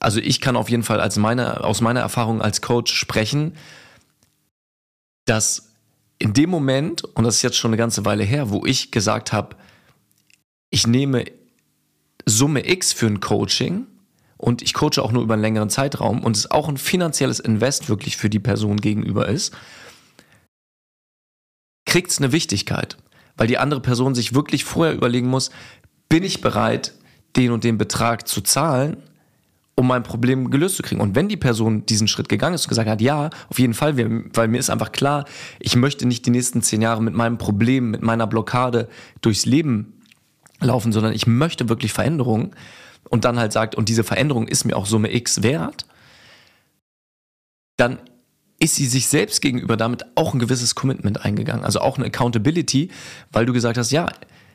also 0.00 0.20
ich 0.20 0.40
kann 0.40 0.56
auf 0.56 0.68
jeden 0.68 0.82
Fall 0.82 1.00
als 1.00 1.16
meine, 1.16 1.64
aus 1.64 1.80
meiner 1.80 2.00
Erfahrung 2.00 2.42
als 2.42 2.60
Coach 2.60 2.92
sprechen, 2.92 3.54
dass 5.24 5.70
in 6.18 6.32
dem 6.32 6.50
Moment, 6.50 7.04
und 7.04 7.24
das 7.24 7.36
ist 7.36 7.42
jetzt 7.42 7.56
schon 7.56 7.70
eine 7.70 7.76
ganze 7.76 8.04
Weile 8.04 8.24
her, 8.24 8.50
wo 8.50 8.64
ich 8.64 8.90
gesagt 8.90 9.32
habe, 9.32 9.56
ich 10.70 10.86
nehme 10.86 11.24
Summe 12.26 12.68
X 12.68 12.92
für 12.92 13.06
ein 13.06 13.20
Coaching 13.20 13.86
und 14.36 14.62
ich 14.62 14.74
coache 14.74 14.98
auch 14.98 15.12
nur 15.12 15.22
über 15.22 15.34
einen 15.34 15.42
längeren 15.42 15.70
Zeitraum 15.70 16.22
und 16.22 16.36
es 16.36 16.50
auch 16.50 16.68
ein 16.68 16.78
finanzielles 16.78 17.40
Invest 17.40 17.88
wirklich 17.88 18.16
für 18.16 18.30
die 18.30 18.40
Person 18.40 18.78
gegenüber 18.78 19.28
ist, 19.28 19.54
kriegt 21.94 22.10
es 22.10 22.18
eine 22.18 22.32
Wichtigkeit, 22.32 22.96
weil 23.36 23.46
die 23.46 23.56
andere 23.56 23.80
Person 23.80 24.16
sich 24.16 24.34
wirklich 24.34 24.64
vorher 24.64 24.96
überlegen 24.96 25.28
muss, 25.28 25.52
bin 26.08 26.24
ich 26.24 26.40
bereit, 26.40 26.92
den 27.36 27.52
und 27.52 27.62
den 27.62 27.78
Betrag 27.78 28.26
zu 28.26 28.40
zahlen, 28.40 28.96
um 29.76 29.86
mein 29.86 30.02
Problem 30.02 30.50
gelöst 30.50 30.74
zu 30.74 30.82
kriegen. 30.82 31.00
Und 31.00 31.14
wenn 31.14 31.28
die 31.28 31.36
Person 31.36 31.86
diesen 31.86 32.08
Schritt 32.08 32.28
gegangen 32.28 32.56
ist 32.56 32.64
und 32.64 32.70
gesagt 32.70 32.88
hat, 32.88 33.00
ja, 33.00 33.30
auf 33.48 33.60
jeden 33.60 33.74
Fall, 33.74 33.96
weil 33.96 34.48
mir 34.48 34.58
ist 34.58 34.70
einfach 34.70 34.90
klar, 34.90 35.24
ich 35.60 35.76
möchte 35.76 36.04
nicht 36.04 36.26
die 36.26 36.30
nächsten 36.30 36.62
zehn 36.62 36.82
Jahre 36.82 37.00
mit 37.00 37.14
meinem 37.14 37.38
Problem, 37.38 37.92
mit 37.92 38.02
meiner 38.02 38.26
Blockade 38.26 38.88
durchs 39.20 39.46
Leben 39.46 40.02
laufen, 40.58 40.90
sondern 40.90 41.12
ich 41.12 41.28
möchte 41.28 41.68
wirklich 41.68 41.92
Veränderungen 41.92 42.56
und 43.08 43.24
dann 43.24 43.38
halt 43.38 43.52
sagt, 43.52 43.76
und 43.76 43.88
diese 43.88 44.02
Veränderung 44.02 44.48
ist 44.48 44.64
mir 44.64 44.76
auch 44.76 44.86
Summe 44.86 45.14
X 45.14 45.44
wert, 45.44 45.86
dann 47.76 48.00
ist 48.64 48.76
sie 48.76 48.86
sich 48.86 49.08
selbst 49.08 49.42
gegenüber 49.42 49.76
damit 49.76 50.04
auch 50.14 50.32
ein 50.32 50.40
gewisses 50.40 50.74
Commitment 50.74 51.22
eingegangen, 51.22 51.64
also 51.64 51.80
auch 51.80 51.98
eine 51.98 52.06
Accountability, 52.06 52.88
weil 53.30 53.44
du 53.44 53.52
gesagt 53.52 53.76
hast, 53.76 53.92
ja, 53.92 54.08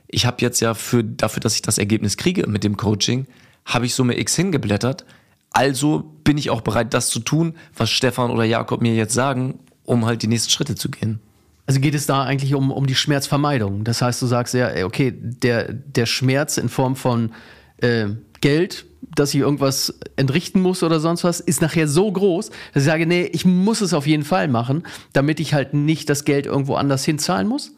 ich 0.07 0.25
habe 0.25 0.37
jetzt 0.39 0.59
ja 0.61 0.73
für 0.73 1.03
dafür, 1.03 1.41
dass 1.41 1.53
ich 1.53 1.61
das 1.61 1.77
Ergebnis 1.77 2.17
kriege 2.17 2.47
mit 2.47 2.63
dem 2.63 2.75
Coaching, 2.75 3.27
habe 3.65 3.85
ich 3.85 3.93
Summe 3.93 4.19
X 4.19 4.35
hingeblättert. 4.35 5.05
Also 5.51 6.11
bin 6.23 6.39
ich 6.39 6.49
auch 6.49 6.61
bereit, 6.61 6.95
das 6.95 7.09
zu 7.09 7.19
tun, 7.19 7.53
was 7.77 7.91
Stefan 7.91 8.31
oder 8.31 8.43
Jakob 8.43 8.81
mir 8.81 8.95
jetzt 8.95 9.13
sagen, 9.13 9.59
um 9.83 10.07
halt 10.07 10.23
die 10.23 10.27
nächsten 10.27 10.49
Schritte 10.49 10.73
zu 10.73 10.89
gehen. 10.89 11.19
Also 11.67 11.79
geht 11.79 11.93
es 11.93 12.07
da 12.07 12.23
eigentlich 12.23 12.55
um, 12.55 12.71
um 12.71 12.87
die 12.87 12.95
Schmerzvermeidung. 12.95 13.83
Das 13.83 14.01
heißt, 14.01 14.19
du 14.23 14.25
sagst 14.25 14.55
ja, 14.55 14.85
okay, 14.85 15.13
der, 15.15 15.71
der 15.71 16.07
Schmerz 16.07 16.57
in 16.57 16.67
Form 16.67 16.95
von 16.95 17.31
äh, 17.77 18.07
Geld, 18.41 18.85
dass 19.01 19.33
ich 19.33 19.39
irgendwas 19.39 19.99
entrichten 20.15 20.61
muss 20.61 20.83
oder 20.83 20.99
sonst 20.99 21.23
was, 21.23 21.39
ist 21.39 21.61
nachher 21.61 21.87
so 21.87 22.11
groß, 22.11 22.49
dass 22.73 22.83
ich 22.83 22.89
sage, 22.89 23.05
nee, 23.05 23.23
ich 23.23 23.45
muss 23.45 23.81
es 23.81 23.93
auf 23.93 24.07
jeden 24.07 24.23
Fall 24.23 24.47
machen, 24.47 24.83
damit 25.13 25.39
ich 25.39 25.53
halt 25.53 25.73
nicht 25.73 26.09
das 26.09 26.25
Geld 26.25 26.45
irgendwo 26.45 26.75
anders 26.75 27.05
hinzahlen 27.05 27.47
muss? 27.47 27.71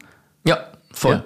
Ja, 0.44 0.72
voll. 0.92 1.16
Ja. 1.16 1.24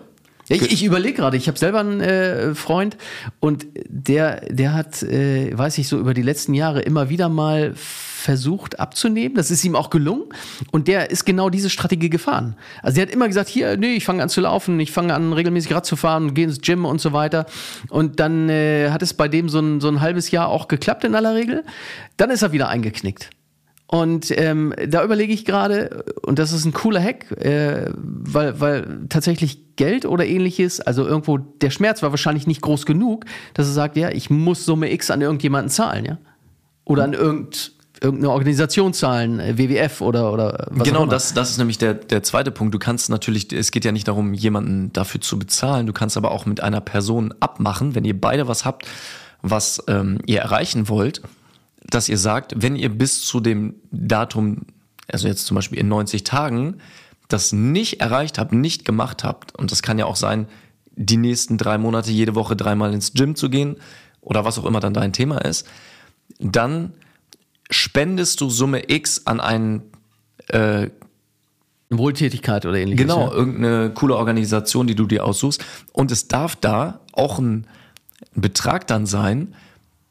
Ich, 0.49 0.63
ich 0.73 0.85
überlege 0.85 1.15
gerade, 1.15 1.37
ich 1.37 1.49
habe 1.49 1.59
selber 1.59 1.81
einen 1.81 2.01
äh, 2.01 2.55
Freund 2.55 2.97
und 3.41 3.67
der, 3.89 4.41
der 4.49 4.75
hat, 4.75 5.03
äh, 5.03 5.57
weiß 5.57 5.79
ich 5.79 5.89
so, 5.89 5.99
über 5.99 6.15
die 6.15 6.23
letzten 6.23 6.55
Jahre 6.55 6.83
immer 6.83 7.09
wieder 7.09 7.29
mal 7.29 7.75
versucht 7.75 8.81
abzunehmen. 8.81 9.37
Das 9.37 9.53
ist 9.53 9.65
ihm 9.65 9.77
auch 9.77 9.89
gelungen. 9.89 10.25
Und 10.73 10.89
der 10.89 11.11
ist 11.11 11.25
genau 11.25 11.49
diese 11.49 11.71
Strategie 11.71 12.11
gefahren. 12.11 12.57
Also 12.83 12.97
der 12.97 13.07
hat 13.07 13.13
immer 13.13 13.29
gesagt, 13.29 13.49
hier, 13.49 13.77
nee, 13.77 13.95
ich 13.95 14.05
fange 14.05 14.23
an 14.23 14.29
zu 14.29 14.41
laufen, 14.41 14.81
ich 14.81 14.91
fange 14.91 15.15
an 15.15 15.33
regelmäßig 15.33 15.73
Rad 15.73 15.87
zu 15.87 15.95
fahren, 15.95 16.35
gehe 16.35 16.45
ins 16.45 16.61
Gym 16.61 16.85
und 16.85 17.01
so 17.01 17.13
weiter. 17.13 17.47
Und 17.89 18.19
dann 18.19 18.49
äh, 18.49 18.91
hat 18.91 19.03
es 19.03 19.15
bei 19.15 19.29
dem 19.29 19.49
so 19.49 19.61
ein, 19.61 19.81
so 19.81 19.89
ein 19.89 20.01
halbes 20.01 20.33
Jahr 20.33 20.49
auch 20.49 20.67
geklappt 20.67 21.05
in 21.05 21.15
aller 21.15 21.37
Regel. 21.37 21.65
Dann 22.17 22.31
ist 22.31 22.43
er 22.43 22.51
wieder 22.51 22.69
eingeknickt. 22.69 23.31
Und 23.89 24.37
ähm, 24.37 24.75
da 24.89 25.05
überlege 25.05 25.33
ich 25.33 25.45
gerade, 25.45 26.05
und 26.23 26.39
das 26.39 26.53
ist 26.53 26.65
ein 26.65 26.73
cooler 26.73 27.01
Hack, 27.01 27.31
äh, 27.41 27.91
weil, 27.95 28.61
weil 28.61 29.07
tatsächlich 29.09 29.77
Geld 29.77 30.07
oder 30.07 30.27
ähnliches, 30.27 30.81
also 30.81 31.07
irgendwo 31.07 31.39
der 31.39 31.71
Schmerz 31.71 32.03
war 32.03 32.11
wahrscheinlich 32.11 32.47
nicht 32.49 32.63
groß 32.63 32.85
genug, 32.85 33.27
dass 33.55 33.69
er 33.69 33.73
sagt, 33.73 33.97
ja, 33.97 34.11
ich 34.11 34.29
muss 34.29 34.65
Summe 34.65 34.93
X 34.93 35.11
an 35.11 35.21
irgendjemanden 35.21 35.71
zahlen, 35.71 36.05
ja. 36.05 36.19
Oder 36.85 37.05
an 37.05 37.13
irgend, 37.13 37.73
irgendeine 38.01 38.33
Organisation 38.33 38.93
zahlen, 38.93 39.39
äh, 39.39 39.57
WWF 39.57 40.01
oder, 40.01 40.33
oder 40.33 40.67
was 40.71 40.89
Genau, 40.89 41.07
das, 41.07 41.33
das 41.33 41.51
ist 41.51 41.59
nämlich 41.59 41.79
der, 41.79 41.95
der 41.95 42.25
zweite 42.25 42.51
Punkt. 42.51 42.75
Du 42.75 42.81
kannst 42.81 43.09
natürlich, 43.09 43.53
es 43.53 43.71
geht 43.71 43.85
ja 43.85 43.93
nicht 43.93 44.09
darum, 44.09 44.35
jemanden 44.35 44.93
dafür 44.95 45.21
zu 45.21 45.39
bezahlen, 45.39 45.87
du 45.87 45.93
kannst 45.93 46.17
aber 46.17 46.33
auch 46.33 46.45
mit 46.45 46.61
einer 46.61 46.81
Person 46.81 47.35
abmachen, 47.39 47.95
wenn 47.95 48.05
ihr 48.05 48.21
beide 48.21 48.49
was 48.49 48.65
habt, 48.65 48.85
was 49.43 49.85
ähm, 49.87 50.19
ihr 50.27 50.41
erreichen 50.41 50.89
wollt 50.89 51.23
dass 51.91 52.09
ihr 52.09 52.19
sagt, 52.19 52.55
wenn 52.57 52.77
ihr 52.77 52.89
bis 52.89 53.23
zu 53.23 53.41
dem 53.41 53.75
Datum, 53.91 54.63
also 55.09 55.29
jetzt 55.29 55.47
zum 55.47 55.55
Beispiel 55.55 55.79
in 55.79 55.89
90 55.89 56.25
Tagen, 56.25 56.79
das 57.29 57.53
nicht 57.53 58.01
erreicht 58.01 58.39
habt, 58.39 58.53
nicht 58.53 58.85
gemacht 58.85 59.25
habt, 59.25 59.57
und 59.57 59.73
das 59.73 59.83
kann 59.83 59.99
ja 59.99 60.07
auch 60.07 60.17
sein, 60.17 60.47
die 60.97 61.17
nächsten 61.17 61.59
drei 61.59 61.79
Monate 61.79 62.11
jede 62.11 62.35
Woche 62.35 62.57
dreimal 62.57 62.95
ins 62.95 63.13
Gym 63.13 63.37
zu 63.37 63.51
gehen 63.51 63.77
oder 64.21 64.45
was 64.45 64.59
auch 64.59 64.65
immer 64.65 64.81
dann 64.81 64.95
dein 64.95 65.13
Thema 65.13 65.39
ist, 65.39 65.67
dann 66.41 66.95
spendest 67.71 68.41
du 68.41 68.51
Summe 68.51 68.91
X 68.91 69.27
an 69.27 69.41
einen 69.41 69.83
äh, 70.49 70.89
Wohltätigkeit 71.91 72.67
oder 72.67 72.79
ähnliches. 72.79 73.07
Genau, 73.07 73.29
ja. 73.29 73.33
irgendeine 73.33 73.91
coole 73.91 74.17
Organisation, 74.17 74.87
die 74.87 74.95
du 74.95 75.07
dir 75.07 75.25
aussuchst. 75.25 75.65
Und 75.93 76.11
es 76.11 76.29
darf 76.29 76.57
da 76.57 77.01
auch 77.13 77.39
ein 77.39 77.67
Betrag 78.35 78.87
dann 78.87 79.07
sein, 79.07 79.55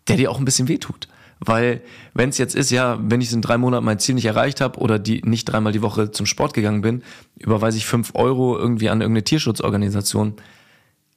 der 0.07 0.17
dir 0.17 0.31
auch 0.31 0.39
ein 0.39 0.45
bisschen 0.45 0.67
wehtut. 0.67 1.07
Weil 1.45 1.81
wenn 2.13 2.29
es 2.29 2.37
jetzt 2.37 2.55
ist, 2.55 2.71
ja, 2.71 2.97
wenn 3.01 3.21
ich 3.21 3.31
in 3.31 3.41
drei 3.41 3.57
Monaten 3.57 3.85
mein 3.85 3.99
Ziel 3.99 4.15
nicht 4.15 4.25
erreicht 4.25 4.61
habe 4.61 4.79
oder 4.79 4.99
die 4.99 5.21
nicht 5.23 5.45
dreimal 5.45 5.73
die 5.73 5.81
Woche 5.81 6.11
zum 6.11 6.25
Sport 6.25 6.53
gegangen 6.53 6.81
bin, 6.81 7.03
überweise 7.37 7.77
ich 7.77 7.85
fünf 7.85 8.11
Euro 8.15 8.57
irgendwie 8.57 8.89
an 8.89 9.01
irgendeine 9.01 9.23
Tierschutzorganisation. 9.23 10.35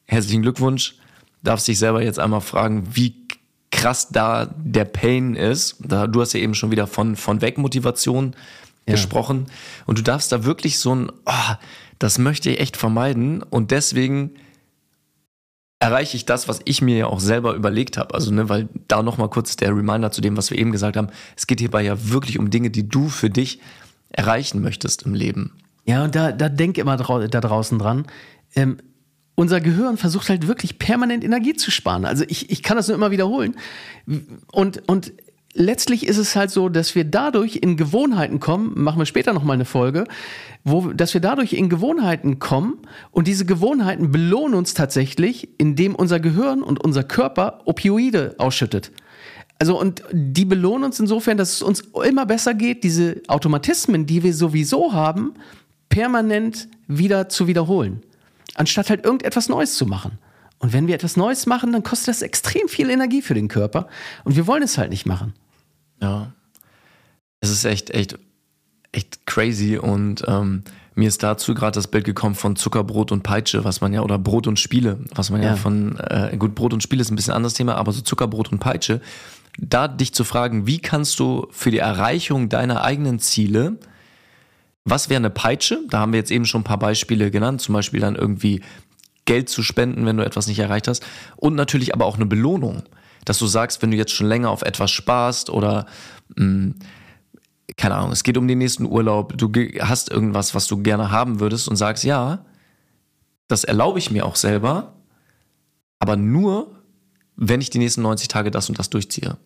Herzlichen 0.06 0.42
Glückwunsch. 0.42 0.96
Darfst 1.42 1.68
dich 1.68 1.78
selber 1.78 2.02
jetzt 2.02 2.18
einmal 2.18 2.40
fragen, 2.40 2.88
wie 2.92 3.14
krass 3.70 4.08
da 4.10 4.46
der 4.46 4.84
Pain 4.84 5.34
ist. 5.34 5.76
Da, 5.80 6.06
du 6.06 6.20
hast 6.20 6.32
ja 6.32 6.40
eben 6.40 6.54
schon 6.54 6.70
wieder 6.70 6.86
von, 6.86 7.16
von 7.16 7.40
Wegmotivation 7.40 8.34
ja. 8.86 8.94
gesprochen. 8.94 9.46
Und 9.86 9.98
du 9.98 10.02
darfst 10.02 10.32
da 10.32 10.44
wirklich 10.44 10.78
so 10.78 10.94
ein, 10.94 11.12
oh, 11.26 11.54
das 11.98 12.18
möchte 12.18 12.50
ich 12.50 12.60
echt 12.60 12.76
vermeiden. 12.76 13.42
Und 13.42 13.70
deswegen 13.70 14.32
erreiche 15.80 16.16
ich 16.16 16.26
das, 16.26 16.48
was 16.48 16.60
ich 16.64 16.82
mir 16.82 16.96
ja 16.96 17.06
auch 17.06 17.20
selber 17.20 17.54
überlegt 17.54 17.96
habe. 17.96 18.14
Also, 18.14 18.32
ne, 18.32 18.48
weil 18.48 18.68
da 18.88 19.02
nochmal 19.02 19.30
kurz 19.30 19.56
der 19.56 19.70
Reminder 19.70 20.10
zu 20.10 20.20
dem, 20.20 20.36
was 20.36 20.50
wir 20.50 20.58
eben 20.58 20.72
gesagt 20.72 20.96
haben. 20.96 21.08
Es 21.36 21.46
geht 21.46 21.60
hierbei 21.60 21.82
ja 21.82 22.10
wirklich 22.10 22.38
um 22.38 22.50
Dinge, 22.50 22.70
die 22.70 22.88
du 22.88 23.08
für 23.08 23.30
dich 23.30 23.60
erreichen 24.10 24.60
möchtest 24.60 25.04
im 25.04 25.14
Leben. 25.14 25.52
Ja, 25.84 26.04
und 26.04 26.14
da, 26.14 26.32
da 26.32 26.48
denk 26.48 26.78
immer 26.78 26.96
da 26.96 27.40
draußen 27.40 27.78
dran. 27.78 28.06
Ähm, 28.54 28.78
unser 29.34 29.60
Gehirn 29.60 29.96
versucht 29.96 30.28
halt 30.30 30.48
wirklich 30.48 30.78
permanent 30.80 31.22
Energie 31.22 31.54
zu 31.54 31.70
sparen. 31.70 32.04
Also 32.04 32.24
ich, 32.26 32.50
ich 32.50 32.62
kann 32.64 32.76
das 32.76 32.88
nur 32.88 32.96
immer 32.96 33.12
wiederholen. 33.12 33.54
Und, 34.50 34.82
und 34.88 35.12
letztlich 35.58 36.06
ist 36.06 36.16
es 36.16 36.36
halt 36.36 36.50
so, 36.50 36.68
dass 36.68 36.94
wir 36.94 37.04
dadurch 37.04 37.56
in 37.56 37.76
Gewohnheiten 37.76 38.40
kommen, 38.40 38.72
machen 38.76 38.98
wir 38.98 39.06
später 39.06 39.32
nochmal 39.32 39.54
eine 39.54 39.64
Folge, 39.64 40.04
wo, 40.64 40.92
dass 40.92 41.12
wir 41.14 41.20
dadurch 41.20 41.52
in 41.52 41.68
Gewohnheiten 41.68 42.38
kommen 42.38 42.78
und 43.10 43.26
diese 43.26 43.44
Gewohnheiten 43.44 44.12
belohnen 44.12 44.54
uns 44.54 44.74
tatsächlich, 44.74 45.48
indem 45.58 45.94
unser 45.94 46.20
Gehirn 46.20 46.62
und 46.62 46.82
unser 46.82 47.02
Körper 47.02 47.60
Opioide 47.64 48.36
ausschüttet. 48.38 48.92
Also 49.58 49.78
und 49.78 50.02
die 50.12 50.44
belohnen 50.44 50.84
uns 50.84 51.00
insofern, 51.00 51.36
dass 51.36 51.54
es 51.54 51.62
uns 51.62 51.82
immer 52.04 52.24
besser 52.24 52.54
geht, 52.54 52.84
diese 52.84 53.20
Automatismen, 53.26 54.06
die 54.06 54.22
wir 54.22 54.32
sowieso 54.32 54.92
haben, 54.92 55.34
permanent 55.88 56.68
wieder 56.86 57.28
zu 57.28 57.48
wiederholen, 57.48 58.02
anstatt 58.54 58.90
halt 58.90 59.04
irgendetwas 59.04 59.48
Neues 59.48 59.74
zu 59.74 59.86
machen. 59.86 60.18
Und 60.60 60.72
wenn 60.72 60.86
wir 60.86 60.94
etwas 60.94 61.16
Neues 61.16 61.46
machen, 61.46 61.72
dann 61.72 61.82
kostet 61.82 62.08
das 62.08 62.22
extrem 62.22 62.68
viel 62.68 62.90
Energie 62.90 63.22
für 63.22 63.34
den 63.34 63.48
Körper 63.48 63.88
und 64.24 64.36
wir 64.36 64.46
wollen 64.46 64.62
es 64.62 64.78
halt 64.78 64.90
nicht 64.90 65.06
machen. 65.06 65.34
Ja. 66.00 66.32
Es 67.40 67.50
ist 67.50 67.64
echt, 67.64 67.90
echt, 67.90 68.18
echt 68.92 69.26
crazy 69.26 69.78
und 69.78 70.24
ähm, 70.26 70.64
mir 70.94 71.08
ist 71.08 71.22
dazu 71.22 71.54
gerade 71.54 71.76
das 71.76 71.86
Bild 71.86 72.04
gekommen 72.04 72.34
von 72.34 72.56
Zuckerbrot 72.56 73.12
und 73.12 73.22
Peitsche, 73.22 73.64
was 73.64 73.80
man 73.80 73.92
ja, 73.92 74.02
oder 74.02 74.18
Brot 74.18 74.48
und 74.48 74.58
Spiele, 74.58 74.98
was 75.14 75.30
man 75.30 75.42
ja, 75.42 75.50
ja 75.50 75.56
von, 75.56 75.96
äh, 75.98 76.36
gut, 76.36 76.56
Brot 76.56 76.72
und 76.72 76.82
Spiele 76.82 77.02
ist 77.02 77.10
ein 77.10 77.16
bisschen 77.16 77.34
anderes 77.34 77.54
Thema, 77.54 77.76
aber 77.76 77.92
so 77.92 78.00
Zuckerbrot 78.00 78.50
und 78.50 78.58
Peitsche, 78.58 79.00
da 79.58 79.86
dich 79.86 80.12
zu 80.12 80.24
fragen, 80.24 80.66
wie 80.66 80.80
kannst 80.80 81.18
du 81.20 81.46
für 81.50 81.70
die 81.70 81.78
Erreichung 81.78 82.48
deiner 82.48 82.82
eigenen 82.82 83.20
Ziele, 83.20 83.78
was 84.84 85.08
wäre 85.08 85.18
eine 85.18 85.30
Peitsche? 85.30 85.80
Da 85.90 86.00
haben 86.00 86.12
wir 86.12 86.18
jetzt 86.18 86.30
eben 86.30 86.46
schon 86.46 86.62
ein 86.62 86.64
paar 86.64 86.78
Beispiele 86.78 87.30
genannt, 87.30 87.60
zum 87.60 87.74
Beispiel 87.74 88.00
dann 88.00 88.16
irgendwie 88.16 88.62
Geld 89.24 89.48
zu 89.48 89.62
spenden, 89.62 90.06
wenn 90.06 90.16
du 90.16 90.24
etwas 90.24 90.46
nicht 90.46 90.58
erreicht 90.58 90.88
hast. 90.88 91.04
Und 91.36 91.54
natürlich 91.54 91.94
aber 91.94 92.06
auch 92.06 92.16
eine 92.16 92.26
Belohnung, 92.26 92.82
dass 93.28 93.38
du 93.38 93.46
sagst, 93.46 93.82
wenn 93.82 93.90
du 93.90 93.96
jetzt 93.96 94.12
schon 94.12 94.26
länger 94.26 94.50
auf 94.50 94.62
etwas 94.62 94.90
sparst 94.90 95.50
oder 95.50 95.86
mh, 96.36 96.44
hm, 96.44 96.74
keine 97.76 97.94
Ahnung, 97.94 98.12
es 98.12 98.24
geht 98.24 98.36
um 98.36 98.48
den 98.48 98.58
nächsten 98.58 98.86
Urlaub, 98.86 99.36
du 99.36 99.52
hast 99.80 100.10
irgendwas, 100.10 100.54
was 100.54 100.66
du 100.66 100.82
gerne 100.82 101.10
haben 101.10 101.38
würdest 101.38 101.68
und 101.68 101.76
sagst, 101.76 102.02
ja, 102.02 102.44
das 103.46 103.64
erlaube 103.64 103.98
ich 103.98 104.10
mir 104.10 104.26
auch 104.26 104.36
selber, 104.36 104.94
aber 105.98 106.16
nur, 106.16 106.74
wenn 107.36 107.60
ich 107.60 107.70
die 107.70 107.78
nächsten 107.78 108.02
90 108.02 108.28
Tage 108.28 108.50
das 108.50 108.68
und 108.68 108.78
das 108.78 108.90
durchziehe. 108.90 109.36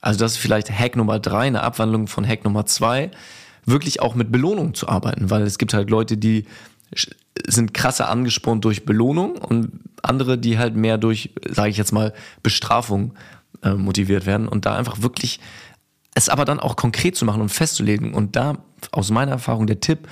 Also 0.00 0.18
das 0.18 0.32
ist 0.32 0.38
vielleicht 0.38 0.70
Hack 0.70 0.96
Nummer 0.96 1.18
drei, 1.18 1.46
eine 1.46 1.62
Abwandlung 1.62 2.06
von 2.06 2.26
Hack 2.26 2.44
Nummer 2.44 2.66
zwei, 2.66 3.10
wirklich 3.64 4.02
auch 4.02 4.14
mit 4.14 4.30
Belohnung 4.30 4.74
zu 4.74 4.88
arbeiten, 4.88 5.30
weil 5.30 5.42
es 5.42 5.56
gibt 5.56 5.72
halt 5.72 5.88
Leute, 5.88 6.16
die 6.16 6.44
sind 7.46 7.72
krasser 7.72 8.08
angespornt 8.10 8.64
durch 8.64 8.84
Belohnung 8.84 9.36
und 9.36 9.80
andere, 10.04 10.38
die 10.38 10.58
halt 10.58 10.76
mehr 10.76 10.98
durch, 10.98 11.30
sage 11.48 11.70
ich 11.70 11.76
jetzt 11.76 11.92
mal, 11.92 12.12
Bestrafung 12.42 13.14
äh, 13.62 13.74
motiviert 13.74 14.26
werden 14.26 14.48
und 14.48 14.66
da 14.66 14.76
einfach 14.76 15.02
wirklich 15.02 15.40
es 16.14 16.28
aber 16.28 16.44
dann 16.44 16.60
auch 16.60 16.76
konkret 16.76 17.16
zu 17.16 17.24
machen 17.24 17.42
und 17.42 17.48
festzulegen. 17.48 18.14
Und 18.14 18.36
da 18.36 18.58
aus 18.92 19.10
meiner 19.10 19.32
Erfahrung 19.32 19.66
der 19.66 19.80
Tipp, 19.80 20.08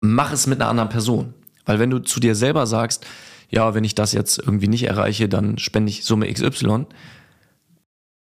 mach 0.00 0.32
es 0.32 0.46
mit 0.46 0.60
einer 0.60 0.68
anderen 0.68 0.88
Person. 0.88 1.34
Weil 1.64 1.78
wenn 1.78 1.90
du 1.90 2.00
zu 2.00 2.20
dir 2.20 2.34
selber 2.34 2.66
sagst, 2.66 3.06
ja, 3.48 3.74
wenn 3.74 3.84
ich 3.84 3.94
das 3.94 4.12
jetzt 4.12 4.38
irgendwie 4.38 4.68
nicht 4.68 4.84
erreiche, 4.84 5.28
dann 5.28 5.58
spende 5.58 5.90
ich 5.90 6.04
Summe 6.04 6.32
XY. 6.32 6.86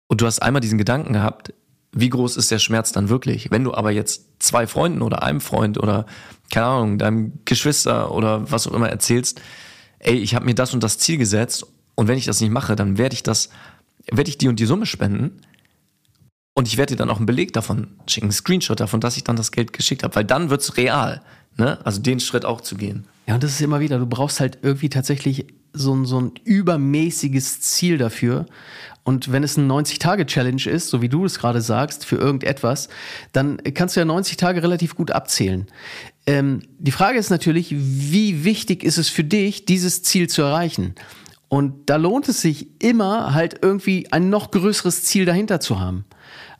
Und 0.08 0.20
du 0.20 0.26
hast 0.26 0.40
einmal 0.40 0.60
diesen 0.60 0.78
Gedanken 0.78 1.12
gehabt, 1.12 1.52
wie 1.92 2.10
groß 2.10 2.36
ist 2.36 2.50
der 2.50 2.58
Schmerz 2.58 2.92
dann 2.92 3.08
wirklich? 3.08 3.50
Wenn 3.50 3.64
du 3.64 3.72
aber 3.72 3.90
jetzt 3.90 4.26
zwei 4.38 4.66
Freunden 4.66 5.02
oder 5.02 5.22
einem 5.22 5.40
Freund 5.40 5.78
oder, 5.78 6.06
keine 6.52 6.66
Ahnung, 6.66 6.98
deinem 6.98 7.32
Geschwister 7.44 8.12
oder 8.12 8.50
was 8.50 8.66
auch 8.66 8.72
immer 8.72 8.90
erzählst, 8.90 9.40
ey, 9.98 10.14
ich 10.14 10.34
habe 10.34 10.44
mir 10.44 10.54
das 10.54 10.74
und 10.74 10.82
das 10.82 10.98
Ziel 10.98 11.18
gesetzt 11.18 11.66
und 11.94 12.08
wenn 12.08 12.18
ich 12.18 12.26
das 12.26 12.40
nicht 12.40 12.50
mache, 12.50 12.76
dann 12.76 12.98
werde 12.98 13.14
ich 13.14 13.22
das, 13.22 13.50
werde 14.10 14.30
ich 14.30 14.38
die 14.38 14.48
und 14.48 14.60
die 14.60 14.66
Summe 14.66 14.86
spenden 14.86 15.40
und 16.54 16.68
ich 16.68 16.78
werde 16.78 16.94
dir 16.94 16.96
dann 16.96 17.10
auch 17.10 17.18
einen 17.18 17.26
Beleg 17.26 17.52
davon 17.52 17.88
schicken, 18.06 18.26
einen 18.26 18.32
Screenshot 18.32 18.80
davon, 18.80 19.00
dass 19.00 19.16
ich 19.16 19.24
dann 19.24 19.36
das 19.36 19.52
Geld 19.52 19.72
geschickt 19.72 20.02
habe, 20.02 20.14
weil 20.14 20.24
dann 20.24 20.48
wird 20.48 20.62
es 20.62 20.76
real. 20.76 21.20
Ne? 21.58 21.78
Also 21.84 22.00
den 22.00 22.18
Schritt 22.18 22.44
auch 22.44 22.60
zu 22.62 22.76
gehen. 22.76 23.06
Ja, 23.26 23.34
und 23.34 23.42
das 23.42 23.52
ist 23.52 23.60
immer 23.60 23.80
wieder, 23.80 23.98
du 23.98 24.06
brauchst 24.06 24.40
halt 24.40 24.58
irgendwie 24.62 24.88
tatsächlich 24.88 25.46
so 25.72 25.94
ein, 25.94 26.06
so 26.06 26.20
ein 26.20 26.32
übermäßiges 26.44 27.60
Ziel 27.60 27.98
dafür. 27.98 28.46
Und 29.04 29.30
wenn 29.30 29.44
es 29.44 29.56
eine 29.58 29.72
90-Tage-Challenge 29.72 30.66
ist, 30.66 30.88
so 30.88 31.02
wie 31.02 31.08
du 31.08 31.24
es 31.24 31.38
gerade 31.38 31.60
sagst, 31.60 32.04
für 32.04 32.16
irgendetwas, 32.16 32.88
dann 33.32 33.58
kannst 33.74 33.94
du 33.96 34.00
ja 34.00 34.06
90 34.06 34.36
Tage 34.36 34.62
relativ 34.62 34.94
gut 34.94 35.10
abzählen. 35.10 35.66
Ähm, 36.26 36.62
die 36.78 36.90
Frage 36.90 37.18
ist 37.18 37.30
natürlich, 37.30 37.72
wie 37.72 38.44
wichtig 38.44 38.82
ist 38.82 38.98
es 38.98 39.08
für 39.08 39.24
dich, 39.24 39.64
dieses 39.64 40.02
Ziel 40.02 40.28
zu 40.28 40.42
erreichen? 40.42 40.94
Und 41.48 41.88
da 41.88 41.96
lohnt 41.96 42.28
es 42.28 42.40
sich 42.40 42.68
immer 42.82 43.32
halt 43.32 43.60
irgendwie 43.62 44.10
ein 44.10 44.30
noch 44.30 44.50
größeres 44.50 45.04
Ziel 45.04 45.24
dahinter 45.24 45.60
zu 45.60 45.78
haben. 45.78 46.04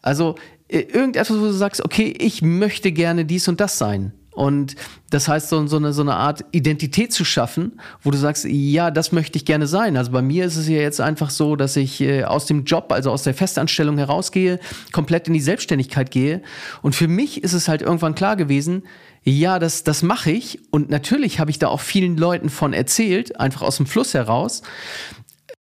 Also 0.02 0.36
äh, 0.68 0.80
irgendetwas, 0.80 1.38
wo 1.38 1.44
du 1.44 1.52
sagst, 1.52 1.84
okay, 1.84 2.14
ich 2.18 2.42
möchte 2.42 2.92
gerne 2.92 3.24
dies 3.24 3.48
und 3.48 3.60
das 3.60 3.78
sein. 3.78 4.12
Und 4.36 4.76
das 5.08 5.28
heißt, 5.28 5.48
so, 5.48 5.66
so, 5.66 5.78
eine, 5.78 5.94
so 5.94 6.02
eine 6.02 6.14
Art 6.14 6.44
Identität 6.52 7.10
zu 7.10 7.24
schaffen, 7.24 7.80
wo 8.02 8.10
du 8.10 8.18
sagst, 8.18 8.44
ja, 8.44 8.90
das 8.90 9.10
möchte 9.10 9.38
ich 9.38 9.46
gerne 9.46 9.66
sein. 9.66 9.96
Also 9.96 10.12
bei 10.12 10.20
mir 10.20 10.44
ist 10.44 10.56
es 10.56 10.68
ja 10.68 10.76
jetzt 10.76 11.00
einfach 11.00 11.30
so, 11.30 11.56
dass 11.56 11.74
ich 11.74 12.02
äh, 12.02 12.24
aus 12.24 12.44
dem 12.44 12.64
Job, 12.64 12.92
also 12.92 13.10
aus 13.10 13.22
der 13.22 13.32
Festanstellung 13.32 13.96
herausgehe, 13.96 14.60
komplett 14.92 15.26
in 15.26 15.32
die 15.32 15.40
Selbstständigkeit 15.40 16.10
gehe. 16.10 16.42
Und 16.82 16.94
für 16.94 17.08
mich 17.08 17.42
ist 17.44 17.54
es 17.54 17.66
halt 17.66 17.80
irgendwann 17.80 18.14
klar 18.14 18.36
gewesen, 18.36 18.82
ja, 19.26 19.58
das, 19.58 19.84
das 19.84 20.02
mache 20.02 20.30
ich. 20.30 20.60
Und 20.70 20.88
natürlich 20.88 21.40
habe 21.40 21.50
ich 21.50 21.58
da 21.58 21.68
auch 21.68 21.80
vielen 21.80 22.16
Leuten 22.16 22.48
von 22.48 22.72
erzählt, 22.72 23.38
einfach 23.40 23.62
aus 23.62 23.76
dem 23.76 23.86
Fluss 23.86 24.14
heraus. 24.14 24.62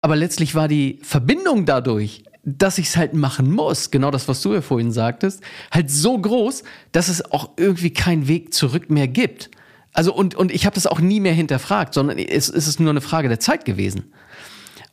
Aber 0.03 0.15
letztlich 0.15 0.55
war 0.55 0.69
die 0.69 1.01
Verbindung 1.03 1.67
dadurch 1.67 2.23
dass 2.49 2.79
ich 2.79 2.87
es 2.87 2.97
halt 2.97 3.13
machen 3.13 3.51
muss, 3.51 3.91
genau 3.91 4.13
das, 4.13 4.29
was 4.29 4.41
du 4.41 4.55
ja 4.55 4.61
vorhin 4.61 4.93
sagtest, 4.93 5.43
halt 5.73 5.91
so 5.91 6.17
groß, 6.17 6.63
dass 6.93 7.09
es 7.09 7.33
auch 7.33 7.51
irgendwie 7.57 7.91
keinen 7.91 8.29
Weg 8.29 8.55
zurück 8.55 8.89
mehr 8.89 9.09
gibt. 9.09 9.51
Also 9.93 10.15
und, 10.15 10.37
und 10.37 10.53
ich 10.53 10.65
habe 10.65 10.75
das 10.75 10.87
auch 10.87 11.01
nie 11.01 11.19
mehr 11.19 11.33
hinterfragt, 11.33 11.93
sondern 11.93 12.19
es, 12.19 12.49
es 12.49 12.69
ist 12.69 12.79
nur 12.79 12.91
eine 12.91 13.01
Frage 13.01 13.29
der 13.29 13.41
Zeit 13.41 13.65
gewesen. 13.65 14.13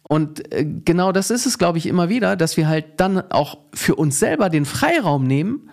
Und 0.01 0.51
äh, 0.51 0.65
genau 0.65 1.11
das 1.11 1.29
ist 1.29 1.45
es, 1.45 1.59
glaube 1.59 1.77
ich, 1.77 1.85
immer 1.85 2.09
wieder, 2.09 2.35
dass 2.35 2.57
wir 2.57 2.67
halt 2.67 2.85
dann 2.97 3.21
auch 3.31 3.59
für 3.71 3.95
uns 3.95 4.17
selber 4.17 4.49
den 4.49 4.65
Freiraum 4.65 5.25
nehmen, 5.25 5.69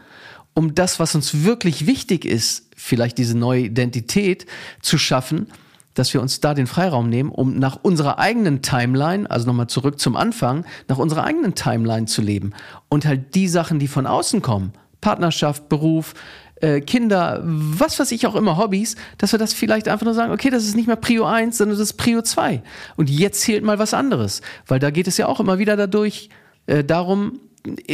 um 0.55 0.75
das, 0.75 1.01
was 1.01 1.15
uns 1.15 1.45
wirklich 1.45 1.87
wichtig 1.87 2.25
ist, 2.25 2.67
vielleicht 2.77 3.19
diese 3.19 3.37
neue 3.37 3.63
Identität 3.63 4.47
zu 4.83 4.99
schaffen, 4.99 5.47
dass 5.95 6.15
wir 6.15 6.21
uns 6.21 6.41
da 6.41 6.55
den 6.55 6.67
Freiraum 6.67 7.09
nehmen, 7.09 7.31
um 7.31 7.59
nach 7.59 7.79
unserer 7.83 8.19
eigenen 8.19 8.63
Timeline, 8.63 9.31
also 9.31 9.47
nochmal 9.47 9.67
zurück 9.67 9.99
zum 9.99 10.17
Anfang, 10.17 10.65
nach 10.89 10.99
unserer 10.99 11.25
eigenen 11.25 11.55
Timeline 11.55 12.07
zu 12.07 12.23
leben. 12.23 12.53
Und 12.89 13.05
halt 13.05 13.35
die 13.35 13.49
Sachen, 13.49 13.79
die 13.79 13.89
von 13.89 14.07
außen 14.07 14.41
kommen, 14.41 14.73
Partnerschaft, 15.01 15.69
Beruf, 15.69 16.15
äh, 16.57 16.81
Kinder, 16.81 17.41
was 17.43 17.99
weiß 17.99 18.13
ich 18.13 18.27
auch 18.27 18.35
immer, 18.35 18.57
Hobbys, 18.57 18.97
dass 19.19 19.33
wir 19.33 19.39
das 19.39 19.53
vielleicht 19.53 19.89
einfach 19.89 20.05
nur 20.05 20.15
sagen, 20.15 20.33
okay, 20.33 20.51
das 20.51 20.65
ist 20.65 20.77
nicht 20.77 20.87
mehr 20.87 20.97
Prio 20.97 21.25
1, 21.25 21.59
sondern 21.59 21.79
das 21.79 21.89
ist 21.89 21.95
Prio 21.95 22.23
2. 22.23 22.63
Und 22.97 23.11
jetzt 23.11 23.41
zählt 23.41 23.65
mal 23.65 23.79
was 23.79 23.95
anderes. 23.95 24.43
Weil 24.67 24.79
da 24.79 24.91
geht 24.91 25.09
es 25.09 25.17
ja 25.17 25.27
auch 25.27 25.41
immer 25.41 25.59
wieder 25.59 25.77
dadurch, 25.77 26.29
äh, 26.67 26.85
darum, 26.85 27.41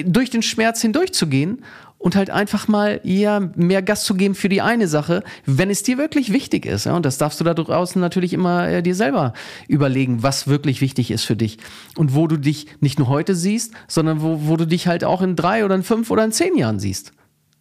durch 0.05 0.31
den 0.31 0.43
Schmerz 0.43 0.81
hindurchzugehen 0.81 1.65
und 1.99 2.15
halt 2.15 2.31
einfach 2.31 2.69
mal 2.69 3.01
ja 3.05 3.41
mehr 3.57 3.83
Gas 3.83 4.05
zu 4.05 4.15
geben 4.15 4.35
für 4.35 4.49
die 4.49 4.61
eine 4.61 4.89
Sache, 4.89 5.23
wenn 5.45 5.71
es 5.71 5.83
dir 5.83 5.99
wirklich 5.99 6.33
wichtig 6.33 6.67
ist. 6.67 6.85
Ja? 6.85 6.95
Und 6.95 7.07
das 7.07 7.19
darfst 7.19 7.41
du 7.41 7.45
da 7.45 7.55
draußen 7.55 8.01
natürlich 8.01 8.33
immer 8.33 8.69
äh, 8.69 8.83
dir 8.83 8.95
selber 8.95 9.33
überlegen, 9.69 10.23
was 10.23 10.47
wirklich 10.47 10.81
wichtig 10.81 11.11
ist 11.11 11.25
für 11.25 11.37
dich 11.37 11.59
und 11.97 12.15
wo 12.15 12.27
du 12.27 12.37
dich 12.37 12.67
nicht 12.81 12.99
nur 12.99 13.09
heute 13.09 13.35
siehst, 13.35 13.73
sondern 13.89 14.21
wo, 14.23 14.47
wo 14.47 14.57
du 14.57 14.67
dich 14.67 14.87
halt 14.87 15.05
auch 15.05 15.23
in 15.23 15.37
drei 15.37 15.65
oder 15.65 15.75
in 15.75 15.83
fünf 15.83 16.11
oder 16.11 16.25
in 16.25 16.33
zehn 16.33 16.57
Jahren 16.57 16.79
siehst. 16.79 17.13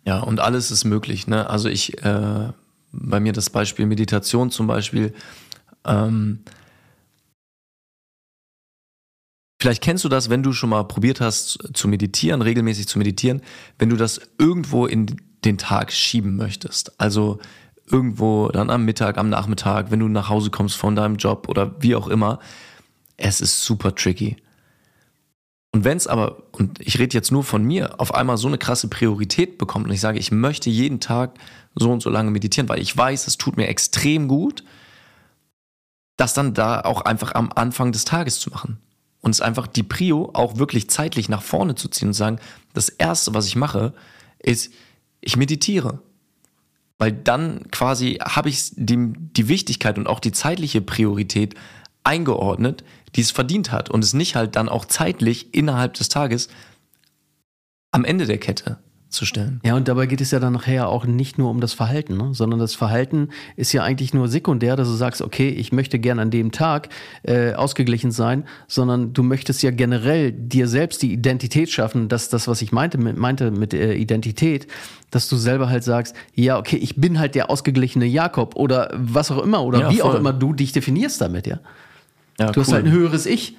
Ja, 0.06 0.20
und 0.20 0.40
alles 0.40 0.70
ist 0.70 0.86
möglich. 0.86 1.28
Ne? 1.28 1.50
Also 1.50 1.70
ich, 1.70 2.04
äh, 2.04 2.50
bei 2.92 3.20
mir 3.20 3.34
das 3.34 3.50
Beispiel 3.50 3.86
Meditation 3.86 4.52
zum 4.52 4.68
Beispiel. 4.68 5.14
Ähm, 5.86 6.40
Vielleicht 9.60 9.82
kennst 9.82 10.04
du 10.04 10.10
das, 10.10 10.30
wenn 10.30 10.44
du 10.44 10.52
schon 10.52 10.70
mal 10.70 10.84
probiert 10.84 11.22
hast 11.22 11.60
zu 11.74 11.88
meditieren, 11.88 12.42
regelmäßig 12.42 12.88
zu 12.88 12.98
meditieren, 12.98 13.42
wenn 13.80 13.90
du 13.90 13.96
das 13.96 14.20
irgendwo 14.38 14.86
in 14.86 15.16
den 15.46 15.58
Tag 15.58 15.94
schieben 15.94 16.36
möchtest. 16.36 17.00
Also 17.00 17.40
irgendwo 17.90 18.50
dann 18.50 18.70
am 18.70 18.84
Mittag, 18.84 19.18
am 19.18 19.30
Nachmittag, 19.30 19.92
wenn 19.92 20.00
du 20.00 20.08
nach 20.08 20.30
Hause 20.30 20.50
kommst 20.50 20.76
von 20.76 20.96
deinem 20.96 21.16
Job 21.16 21.48
oder 21.48 21.82
wie 21.82 21.96
auch 21.96 22.08
immer. 22.08 22.40
Es 23.16 23.40
ist 23.40 23.64
super 23.64 23.96
tricky. 23.96 24.36
Und 25.72 25.84
wenn 25.84 25.98
es 25.98 26.08
aber, 26.08 26.44
und 26.52 26.80
ich 26.82 27.00
rede 27.00 27.14
jetzt 27.14 27.32
nur 27.32 27.44
von 27.44 27.64
mir, 27.64 28.00
auf 28.00 28.14
einmal 28.14 28.38
so 28.38 28.48
eine 28.48 28.58
krasse 28.58 28.88
Priorität 28.90 29.58
bekommt 29.58 29.88
und 29.88 29.94
ich 29.94 30.02
sage, 30.02 30.20
ich 30.20 30.32
möchte 30.32 30.70
jeden 30.70 31.00
Tag 31.00 31.38
so 31.76 31.92
und 31.92 32.02
so 32.02 32.10
lange 32.10 32.32
meditieren, 32.32 32.70
weil 32.70 32.82
ich 32.82 32.96
weiß, 32.96 33.28
es 33.28 33.38
tut 33.38 33.58
mir 33.58 33.68
extrem 33.68 34.28
gut, 34.28 34.64
das 36.18 36.34
dann 36.34 36.54
da 36.54 36.82
auch 36.82 37.02
einfach 37.02 37.36
am 37.36 37.52
Anfang 37.54 37.92
des 37.92 38.06
Tages 38.06 38.40
zu 38.40 38.50
machen 38.50 38.80
und 39.26 39.32
es 39.32 39.42
einfach 39.42 39.66
die 39.66 39.82
Prio 39.82 40.30
auch 40.34 40.58
wirklich 40.60 40.88
zeitlich 40.88 41.30
nach 41.30 41.42
vorne 41.42 41.74
zu 41.74 41.90
ziehen 41.90 42.10
und 42.10 42.14
sagen, 42.14 42.38
das 42.74 42.90
erste, 42.90 43.34
was 43.34 43.48
ich 43.48 43.56
mache, 43.56 43.96
ist, 44.38 44.72
ich 45.20 45.36
meditiere. 45.36 46.00
Weil 47.00 47.12
dann 47.12 47.72
quasi 47.72 48.20
habe 48.22 48.50
ich 48.50 48.70
die, 48.76 49.14
die 49.18 49.48
Wichtigkeit 49.48 49.98
und 49.98 50.06
auch 50.06 50.20
die 50.20 50.32
zeitliche 50.32 50.80
Priorität 50.80 51.56
eingeordnet, 52.04 52.84
die 53.16 53.22
es 53.22 53.32
verdient 53.32 53.72
hat 53.72 53.90
und 53.90 54.04
es 54.04 54.14
nicht 54.14 54.36
halt 54.36 54.56
dann 54.56 54.70
auch 54.70 54.86
zeitlich 54.86 55.56
innerhalb 55.56 55.96
des 55.96 56.08
Tages 56.08 56.48
am 57.92 58.06
Ende 58.06 58.28
der 58.28 58.38
Kette 58.38 58.78
zu 59.16 59.26
stellen. 59.26 59.60
Ja, 59.64 59.76
und 59.76 59.88
dabei 59.88 60.06
geht 60.06 60.22
es 60.22 60.32
ja 60.32 60.40
dann 60.40 60.54
nachher 60.54 60.90
auch 60.90 61.06
nicht 61.06 61.38
nur 61.38 61.50
um 61.50 61.62
das 61.62 61.74
Verhalten, 61.74 62.18
ne? 62.18 62.30
sondern 62.34 62.60
das 62.60 62.76
Verhalten 62.76 63.30
ist 63.56 63.74
ja 63.74 63.84
eigentlich 63.84 64.14
nur 64.14 64.28
sekundär, 64.28 64.76
dass 64.76 64.88
du 64.88 64.94
sagst, 64.94 65.22
okay, 65.22 65.50
ich 65.50 65.72
möchte 65.72 65.98
gern 66.00 66.20
an 66.20 66.30
dem 66.30 66.52
Tag 66.52 66.90
äh, 67.24 67.54
ausgeglichen 67.54 68.12
sein, 68.12 68.44
sondern 68.68 69.14
du 69.14 69.24
möchtest 69.24 69.64
ja 69.64 69.72
generell 69.72 70.32
dir 70.32 70.68
selbst 70.68 71.02
die 71.02 71.14
Identität 71.14 71.72
schaffen, 71.72 72.10
dass 72.10 72.30
das, 72.30 72.48
was 72.48 72.62
ich 72.62 72.72
meinte 72.72 72.98
mit, 72.98 73.18
meinte 73.18 73.52
mit 73.52 73.74
äh, 73.74 73.94
Identität, 73.96 74.68
dass 75.12 75.30
du 75.30 75.38
selber 75.38 75.70
halt 75.70 75.84
sagst, 75.84 76.16
ja, 76.34 76.58
okay, 76.58 76.78
ich 76.78 76.98
bin 76.98 77.20
halt 77.20 77.36
der 77.36 77.50
ausgeglichene 77.50 78.06
Jakob 78.06 78.56
oder 78.56 78.92
was 78.94 79.32
auch 79.32 79.44
immer 79.44 79.64
oder 79.64 79.80
ja, 79.80 79.90
wie 79.92 79.98
voll. 79.98 80.12
auch 80.12 80.16
immer 80.16 80.34
du 80.34 80.54
dich 80.54 80.72
definierst 80.72 81.22
damit, 81.22 81.48
ja. 81.48 81.60
ja 82.40 82.48
du 82.48 82.60
cool. 82.60 82.66
hast 82.66 82.74
halt 82.74 82.86
ein 82.86 82.92
höheres 82.92 83.26
Ich. 83.26 83.58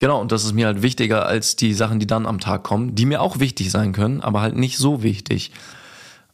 Genau, 0.00 0.20
und 0.20 0.32
das 0.32 0.44
ist 0.44 0.52
mir 0.52 0.66
halt 0.66 0.82
wichtiger 0.82 1.26
als 1.26 1.56
die 1.56 1.72
Sachen, 1.72 1.98
die 1.98 2.06
dann 2.06 2.26
am 2.26 2.40
Tag 2.40 2.62
kommen, 2.62 2.94
die 2.94 3.06
mir 3.06 3.22
auch 3.22 3.38
wichtig 3.38 3.70
sein 3.70 3.92
können, 3.92 4.20
aber 4.20 4.40
halt 4.40 4.56
nicht 4.56 4.76
so 4.76 5.02
wichtig. 5.02 5.52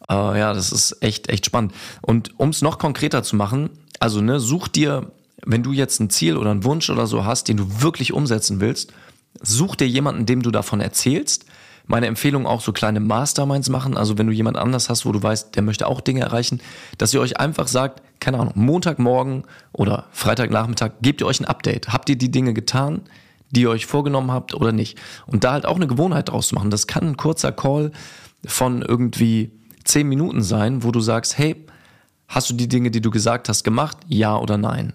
Äh, 0.08 0.38
ja, 0.38 0.52
das 0.52 0.72
ist 0.72 0.96
echt, 1.02 1.28
echt 1.28 1.46
spannend. 1.46 1.72
Und 2.00 2.38
um 2.38 2.48
es 2.48 2.62
noch 2.62 2.78
konkreter 2.78 3.22
zu 3.22 3.36
machen, 3.36 3.70
also 4.00 4.20
ne, 4.20 4.40
such 4.40 4.68
dir, 4.68 5.12
wenn 5.44 5.62
du 5.62 5.72
jetzt 5.72 6.00
ein 6.00 6.10
Ziel 6.10 6.36
oder 6.36 6.50
einen 6.50 6.64
Wunsch 6.64 6.90
oder 6.90 7.06
so 7.06 7.24
hast, 7.24 7.48
den 7.48 7.58
du 7.58 7.82
wirklich 7.82 8.12
umsetzen 8.12 8.60
willst, 8.60 8.92
such 9.40 9.76
dir 9.76 9.88
jemanden, 9.88 10.26
dem 10.26 10.42
du 10.42 10.50
davon 10.50 10.80
erzählst. 10.80 11.44
Meine 11.86 12.06
Empfehlung 12.06 12.46
auch 12.46 12.60
so 12.60 12.72
kleine 12.72 13.00
Masterminds 13.00 13.68
machen. 13.68 13.96
Also 13.96 14.16
wenn 14.16 14.26
du 14.26 14.32
jemand 14.32 14.56
anders 14.56 14.88
hast, 14.88 15.06
wo 15.06 15.12
du 15.12 15.22
weißt, 15.22 15.54
der 15.54 15.62
möchte 15.62 15.86
auch 15.86 16.00
Dinge 16.00 16.20
erreichen, 16.20 16.60
dass 16.98 17.12
ihr 17.14 17.20
euch 17.20 17.38
einfach 17.38 17.68
sagt, 17.68 18.02
keine 18.20 18.38
Ahnung, 18.38 18.52
Montagmorgen 18.56 19.44
oder 19.72 20.06
Freitagnachmittag, 20.12 20.92
gebt 21.02 21.20
ihr 21.20 21.26
euch 21.26 21.40
ein 21.40 21.46
Update. 21.46 21.88
Habt 21.88 22.08
ihr 22.08 22.16
die 22.16 22.30
Dinge 22.30 22.54
getan, 22.54 23.02
die 23.50 23.62
ihr 23.62 23.70
euch 23.70 23.86
vorgenommen 23.86 24.30
habt 24.30 24.54
oder 24.54 24.72
nicht? 24.72 24.98
Und 25.26 25.44
da 25.44 25.52
halt 25.52 25.66
auch 25.66 25.76
eine 25.76 25.86
Gewohnheit 25.86 26.28
draus 26.28 26.48
zu 26.48 26.54
machen. 26.54 26.70
Das 26.70 26.86
kann 26.86 27.04
ein 27.04 27.16
kurzer 27.16 27.52
Call 27.52 27.92
von 28.46 28.82
irgendwie 28.82 29.52
zehn 29.84 30.08
Minuten 30.08 30.42
sein, 30.42 30.82
wo 30.82 30.92
du 30.92 31.00
sagst, 31.00 31.38
hey, 31.38 31.66
hast 32.28 32.50
du 32.50 32.54
die 32.54 32.68
Dinge, 32.68 32.90
die 32.90 33.00
du 33.00 33.10
gesagt 33.10 33.48
hast, 33.48 33.64
gemacht? 33.64 33.98
Ja 34.06 34.38
oder 34.38 34.56
nein? 34.56 34.94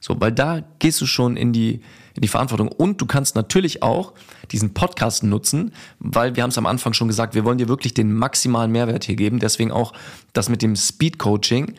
So, 0.00 0.20
weil 0.20 0.32
da 0.32 0.62
gehst 0.80 1.00
du 1.00 1.06
schon 1.06 1.36
in 1.36 1.52
die, 1.52 1.80
in 2.14 2.22
die 2.22 2.28
Verantwortung. 2.28 2.68
Und 2.68 3.00
du 3.00 3.06
kannst 3.06 3.36
natürlich 3.36 3.84
auch 3.84 4.14
diesen 4.50 4.74
Podcast 4.74 5.22
nutzen, 5.22 5.72
weil 6.00 6.34
wir 6.34 6.42
haben 6.42 6.50
es 6.50 6.58
am 6.58 6.66
Anfang 6.66 6.92
schon 6.92 7.06
gesagt, 7.06 7.36
wir 7.36 7.44
wollen 7.44 7.58
dir 7.58 7.68
wirklich 7.68 7.94
den 7.94 8.12
maximalen 8.12 8.72
Mehrwert 8.72 9.04
hier 9.04 9.14
geben. 9.14 9.38
Deswegen 9.38 9.70
auch 9.70 9.92
das 10.32 10.48
mit 10.48 10.60
dem 10.60 10.74
Speed 10.74 11.20
Coaching. 11.20 11.74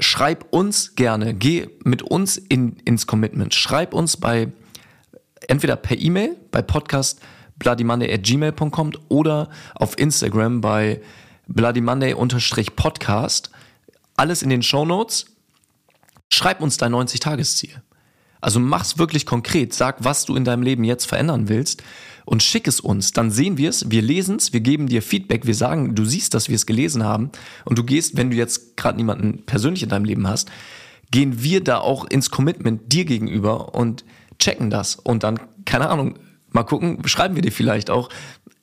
Schreib 0.00 0.46
uns 0.50 0.96
gerne, 0.96 1.34
geh 1.34 1.68
mit 1.84 2.02
uns 2.02 2.36
in, 2.36 2.78
ins 2.84 3.06
Commitment. 3.06 3.54
Schreib 3.54 3.94
uns 3.94 4.16
bei 4.16 4.48
entweder 5.48 5.76
per 5.76 5.98
E-Mail 5.98 6.36
bei 6.50 6.62
podcast 6.62 7.20
bloodymonday@gmail.com 7.58 8.92
oder 9.08 9.50
auf 9.74 9.98
Instagram 9.98 10.60
bei 10.60 11.00
bloodymonday-podcast. 11.48 13.50
Alles 14.16 14.42
in 14.42 14.50
den 14.50 14.62
Show 14.62 14.84
Notes. 14.84 15.26
Schreib 16.28 16.60
uns 16.60 16.76
dein 16.76 16.92
90-Tagesziel. 16.92 17.82
Also 18.40 18.58
mach's 18.58 18.98
wirklich 18.98 19.26
konkret. 19.26 19.72
Sag, 19.72 20.04
was 20.04 20.24
du 20.24 20.34
in 20.34 20.44
deinem 20.44 20.62
Leben 20.62 20.84
jetzt 20.84 21.06
verändern 21.06 21.48
willst 21.48 21.82
und 22.24 22.42
schick 22.42 22.66
es 22.66 22.80
uns. 22.80 23.12
Dann 23.12 23.30
sehen 23.30 23.56
wir 23.56 23.70
es, 23.70 23.90
wir 23.90 24.02
lesen 24.02 24.36
es, 24.36 24.52
wir 24.52 24.60
geben 24.60 24.88
dir 24.88 25.02
Feedback, 25.02 25.46
wir 25.46 25.54
sagen, 25.54 25.94
du 25.94 26.04
siehst, 26.04 26.34
dass 26.34 26.48
wir 26.48 26.56
es 26.56 26.66
gelesen 26.66 27.04
haben 27.04 27.30
und 27.64 27.78
du 27.78 27.84
gehst, 27.84 28.16
wenn 28.16 28.30
du 28.30 28.36
jetzt 28.36 28.76
gerade 28.76 28.96
niemanden 28.96 29.44
persönlich 29.46 29.82
in 29.82 29.88
deinem 29.88 30.04
Leben 30.04 30.26
hast, 30.26 30.50
gehen 31.10 31.42
wir 31.42 31.62
da 31.62 31.78
auch 31.78 32.04
ins 32.04 32.30
Commitment 32.30 32.92
dir 32.92 33.04
gegenüber 33.04 33.74
und 33.74 34.04
checken 34.42 34.70
das 34.70 34.96
und 34.96 35.22
dann, 35.22 35.38
keine 35.64 35.88
Ahnung, 35.88 36.18
mal 36.50 36.64
gucken, 36.64 37.06
schreiben 37.06 37.36
wir 37.36 37.42
dir 37.42 37.52
vielleicht 37.52 37.90
auch 37.90 38.08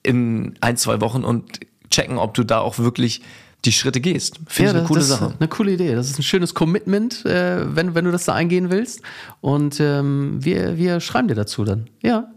in 0.02 0.54
ein, 0.60 0.76
zwei 0.76 1.00
Wochen 1.00 1.24
und 1.24 1.60
checken, 1.90 2.18
ob 2.18 2.34
du 2.34 2.44
da 2.44 2.60
auch 2.60 2.78
wirklich 2.78 3.22
die 3.64 3.72
Schritte 3.72 4.00
gehst. 4.00 4.40
Finde 4.46 4.72
ja, 4.72 4.76
ich 4.76 4.78
eine 4.80 4.88
coole 4.88 5.02
Sache. 5.02 5.34
Eine 5.38 5.48
coole 5.48 5.72
Idee. 5.72 5.94
Das 5.94 6.08
ist 6.08 6.18
ein 6.18 6.22
schönes 6.22 6.54
Commitment, 6.54 7.26
äh, 7.26 7.74
wenn, 7.74 7.94
wenn 7.94 8.04
du 8.04 8.10
das 8.10 8.24
da 8.24 8.34
eingehen 8.34 8.70
willst. 8.70 9.02
Und 9.40 9.80
ähm, 9.80 10.42
wir, 10.42 10.78
wir 10.78 11.00
schreiben 11.00 11.28
dir 11.28 11.34
dazu 11.34 11.64
dann. 11.64 11.88
Ja, 12.02 12.30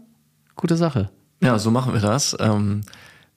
gute 0.56 0.76
Sache. 0.76 1.10
Ja, 1.42 1.58
so 1.58 1.70
machen 1.70 1.94
wir 1.94 2.00
das. 2.00 2.36
Ähm, 2.40 2.82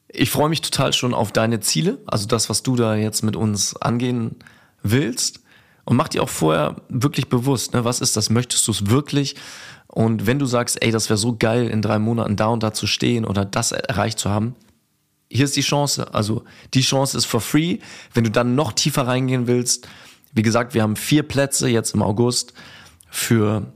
ich 0.08 0.32
freue 0.32 0.50
mich 0.50 0.62
total 0.62 0.94
schon 0.94 1.14
auf 1.14 1.32
deine 1.32 1.60
Ziele, 1.60 2.00
also 2.08 2.28
das, 2.28 2.50
was 2.50 2.64
du 2.64 2.76
da 2.76 2.96
jetzt 2.96 3.24
mit 3.24 3.36
uns 3.36 3.76
angehen 3.76 4.38
willst. 4.84 5.42
Und 5.88 5.96
mach 5.96 6.10
dir 6.10 6.22
auch 6.22 6.28
vorher 6.28 6.76
wirklich 6.90 7.30
bewusst, 7.30 7.74
ne, 7.74 7.86
was 7.86 8.02
ist 8.02 8.18
das? 8.18 8.30
Möchtest 8.30 8.68
du 8.68 8.74
es 8.74 8.88
wirklich? 8.88 9.38
Und 9.88 10.26
wenn 10.26 10.38
du 10.38 10.46
sagst, 10.46 10.84
ey, 10.84 10.92
das 10.92 11.10
wäre 11.10 11.16
so 11.16 11.38
geil, 11.40 11.70
in 11.70 11.82
drei 11.82 11.98
Monaten 11.98 12.36
da 12.36 12.48
und 12.48 12.62
da 12.62 12.74
zu 12.74 12.88
stehen 12.88 13.24
oder 13.24 13.46
das 13.46 13.72
erreicht 13.72 14.20
zu 14.20 14.30
haben, 14.30 14.54
hier 15.32 15.46
ist 15.46 15.56
die 15.56 15.62
Chance. 15.62 16.14
Also 16.14 16.44
die 16.74 16.82
Chance 16.82 17.18
ist 17.18 17.24
for 17.24 17.40
free. 17.40 17.78
Wenn 18.14 18.26
du 18.26 18.30
dann 18.30 18.54
noch 18.54 18.74
tiefer 18.74 19.08
reingehen 19.08 19.48
willst, 19.48 19.88
wie 20.34 20.42
gesagt, 20.42 20.74
wir 20.74 20.82
haben 20.82 20.98
vier 20.98 21.24
Plätze 21.24 21.70
jetzt 21.70 21.96
im 21.96 22.02
August 22.02 22.52
für 23.10 23.72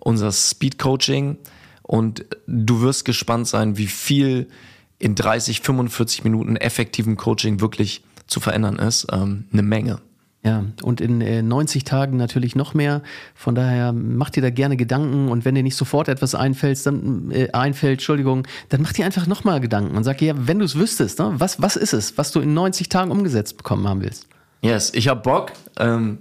unser 0.00 0.32
Speed 0.32 0.80
Coaching 0.80 1.38
und 1.82 2.26
du 2.48 2.80
wirst 2.80 3.04
gespannt 3.04 3.46
sein, 3.46 3.76
wie 3.76 3.86
viel 3.86 4.48
in 4.98 5.14
30, 5.14 5.60
45 5.60 6.24
Minuten 6.24 6.56
effektiven 6.56 7.16
Coaching 7.16 7.60
wirklich 7.60 8.02
zu 8.26 8.40
verändern 8.40 8.80
ist. 8.80 9.06
Ähm, 9.12 9.44
eine 9.52 9.62
Menge. 9.62 10.00
Ja, 10.44 10.62
und 10.82 11.00
in 11.00 11.22
äh, 11.22 11.42
90 11.42 11.84
Tagen 11.84 12.18
natürlich 12.18 12.54
noch 12.54 12.74
mehr. 12.74 13.02
Von 13.34 13.54
daher 13.54 13.92
macht 13.92 14.36
dir 14.36 14.42
da 14.42 14.50
gerne 14.50 14.76
Gedanken 14.76 15.28
und 15.28 15.46
wenn 15.46 15.54
dir 15.54 15.62
nicht 15.62 15.76
sofort 15.76 16.08
etwas 16.08 16.34
einfällt, 16.34 16.84
dann 16.84 17.30
äh, 17.30 17.48
einfällt, 17.52 17.94
Entschuldigung, 17.94 18.46
dann 18.68 18.82
mach 18.82 18.92
dir 18.92 19.06
einfach 19.06 19.26
nochmal 19.26 19.60
Gedanken 19.60 19.96
und 19.96 20.04
sag 20.04 20.20
ja, 20.20 20.34
wenn 20.36 20.58
du 20.58 20.66
es 20.66 20.76
wüsstest, 20.76 21.18
ne, 21.18 21.32
was, 21.38 21.62
was 21.62 21.76
ist 21.76 21.94
es, 21.94 22.18
was 22.18 22.30
du 22.30 22.40
in 22.40 22.52
90 22.52 22.90
Tagen 22.90 23.10
umgesetzt 23.10 23.56
bekommen 23.56 23.88
haben 23.88 24.02
willst? 24.02 24.26
Yes, 24.60 24.92
ich 24.94 25.08
hab 25.08 25.22
Bock. 25.22 25.52
Ähm, 25.78 26.18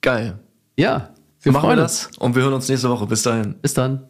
geil. 0.00 0.38
Ja, 0.78 1.10
wir 1.42 1.52
machen 1.52 1.68
wir 1.68 1.76
das 1.76 2.10
und 2.18 2.34
wir 2.34 2.42
hören 2.42 2.54
uns 2.54 2.68
nächste 2.70 2.88
Woche. 2.88 3.06
Bis 3.06 3.22
dahin. 3.22 3.56
Bis 3.60 3.74
dann. 3.74 4.06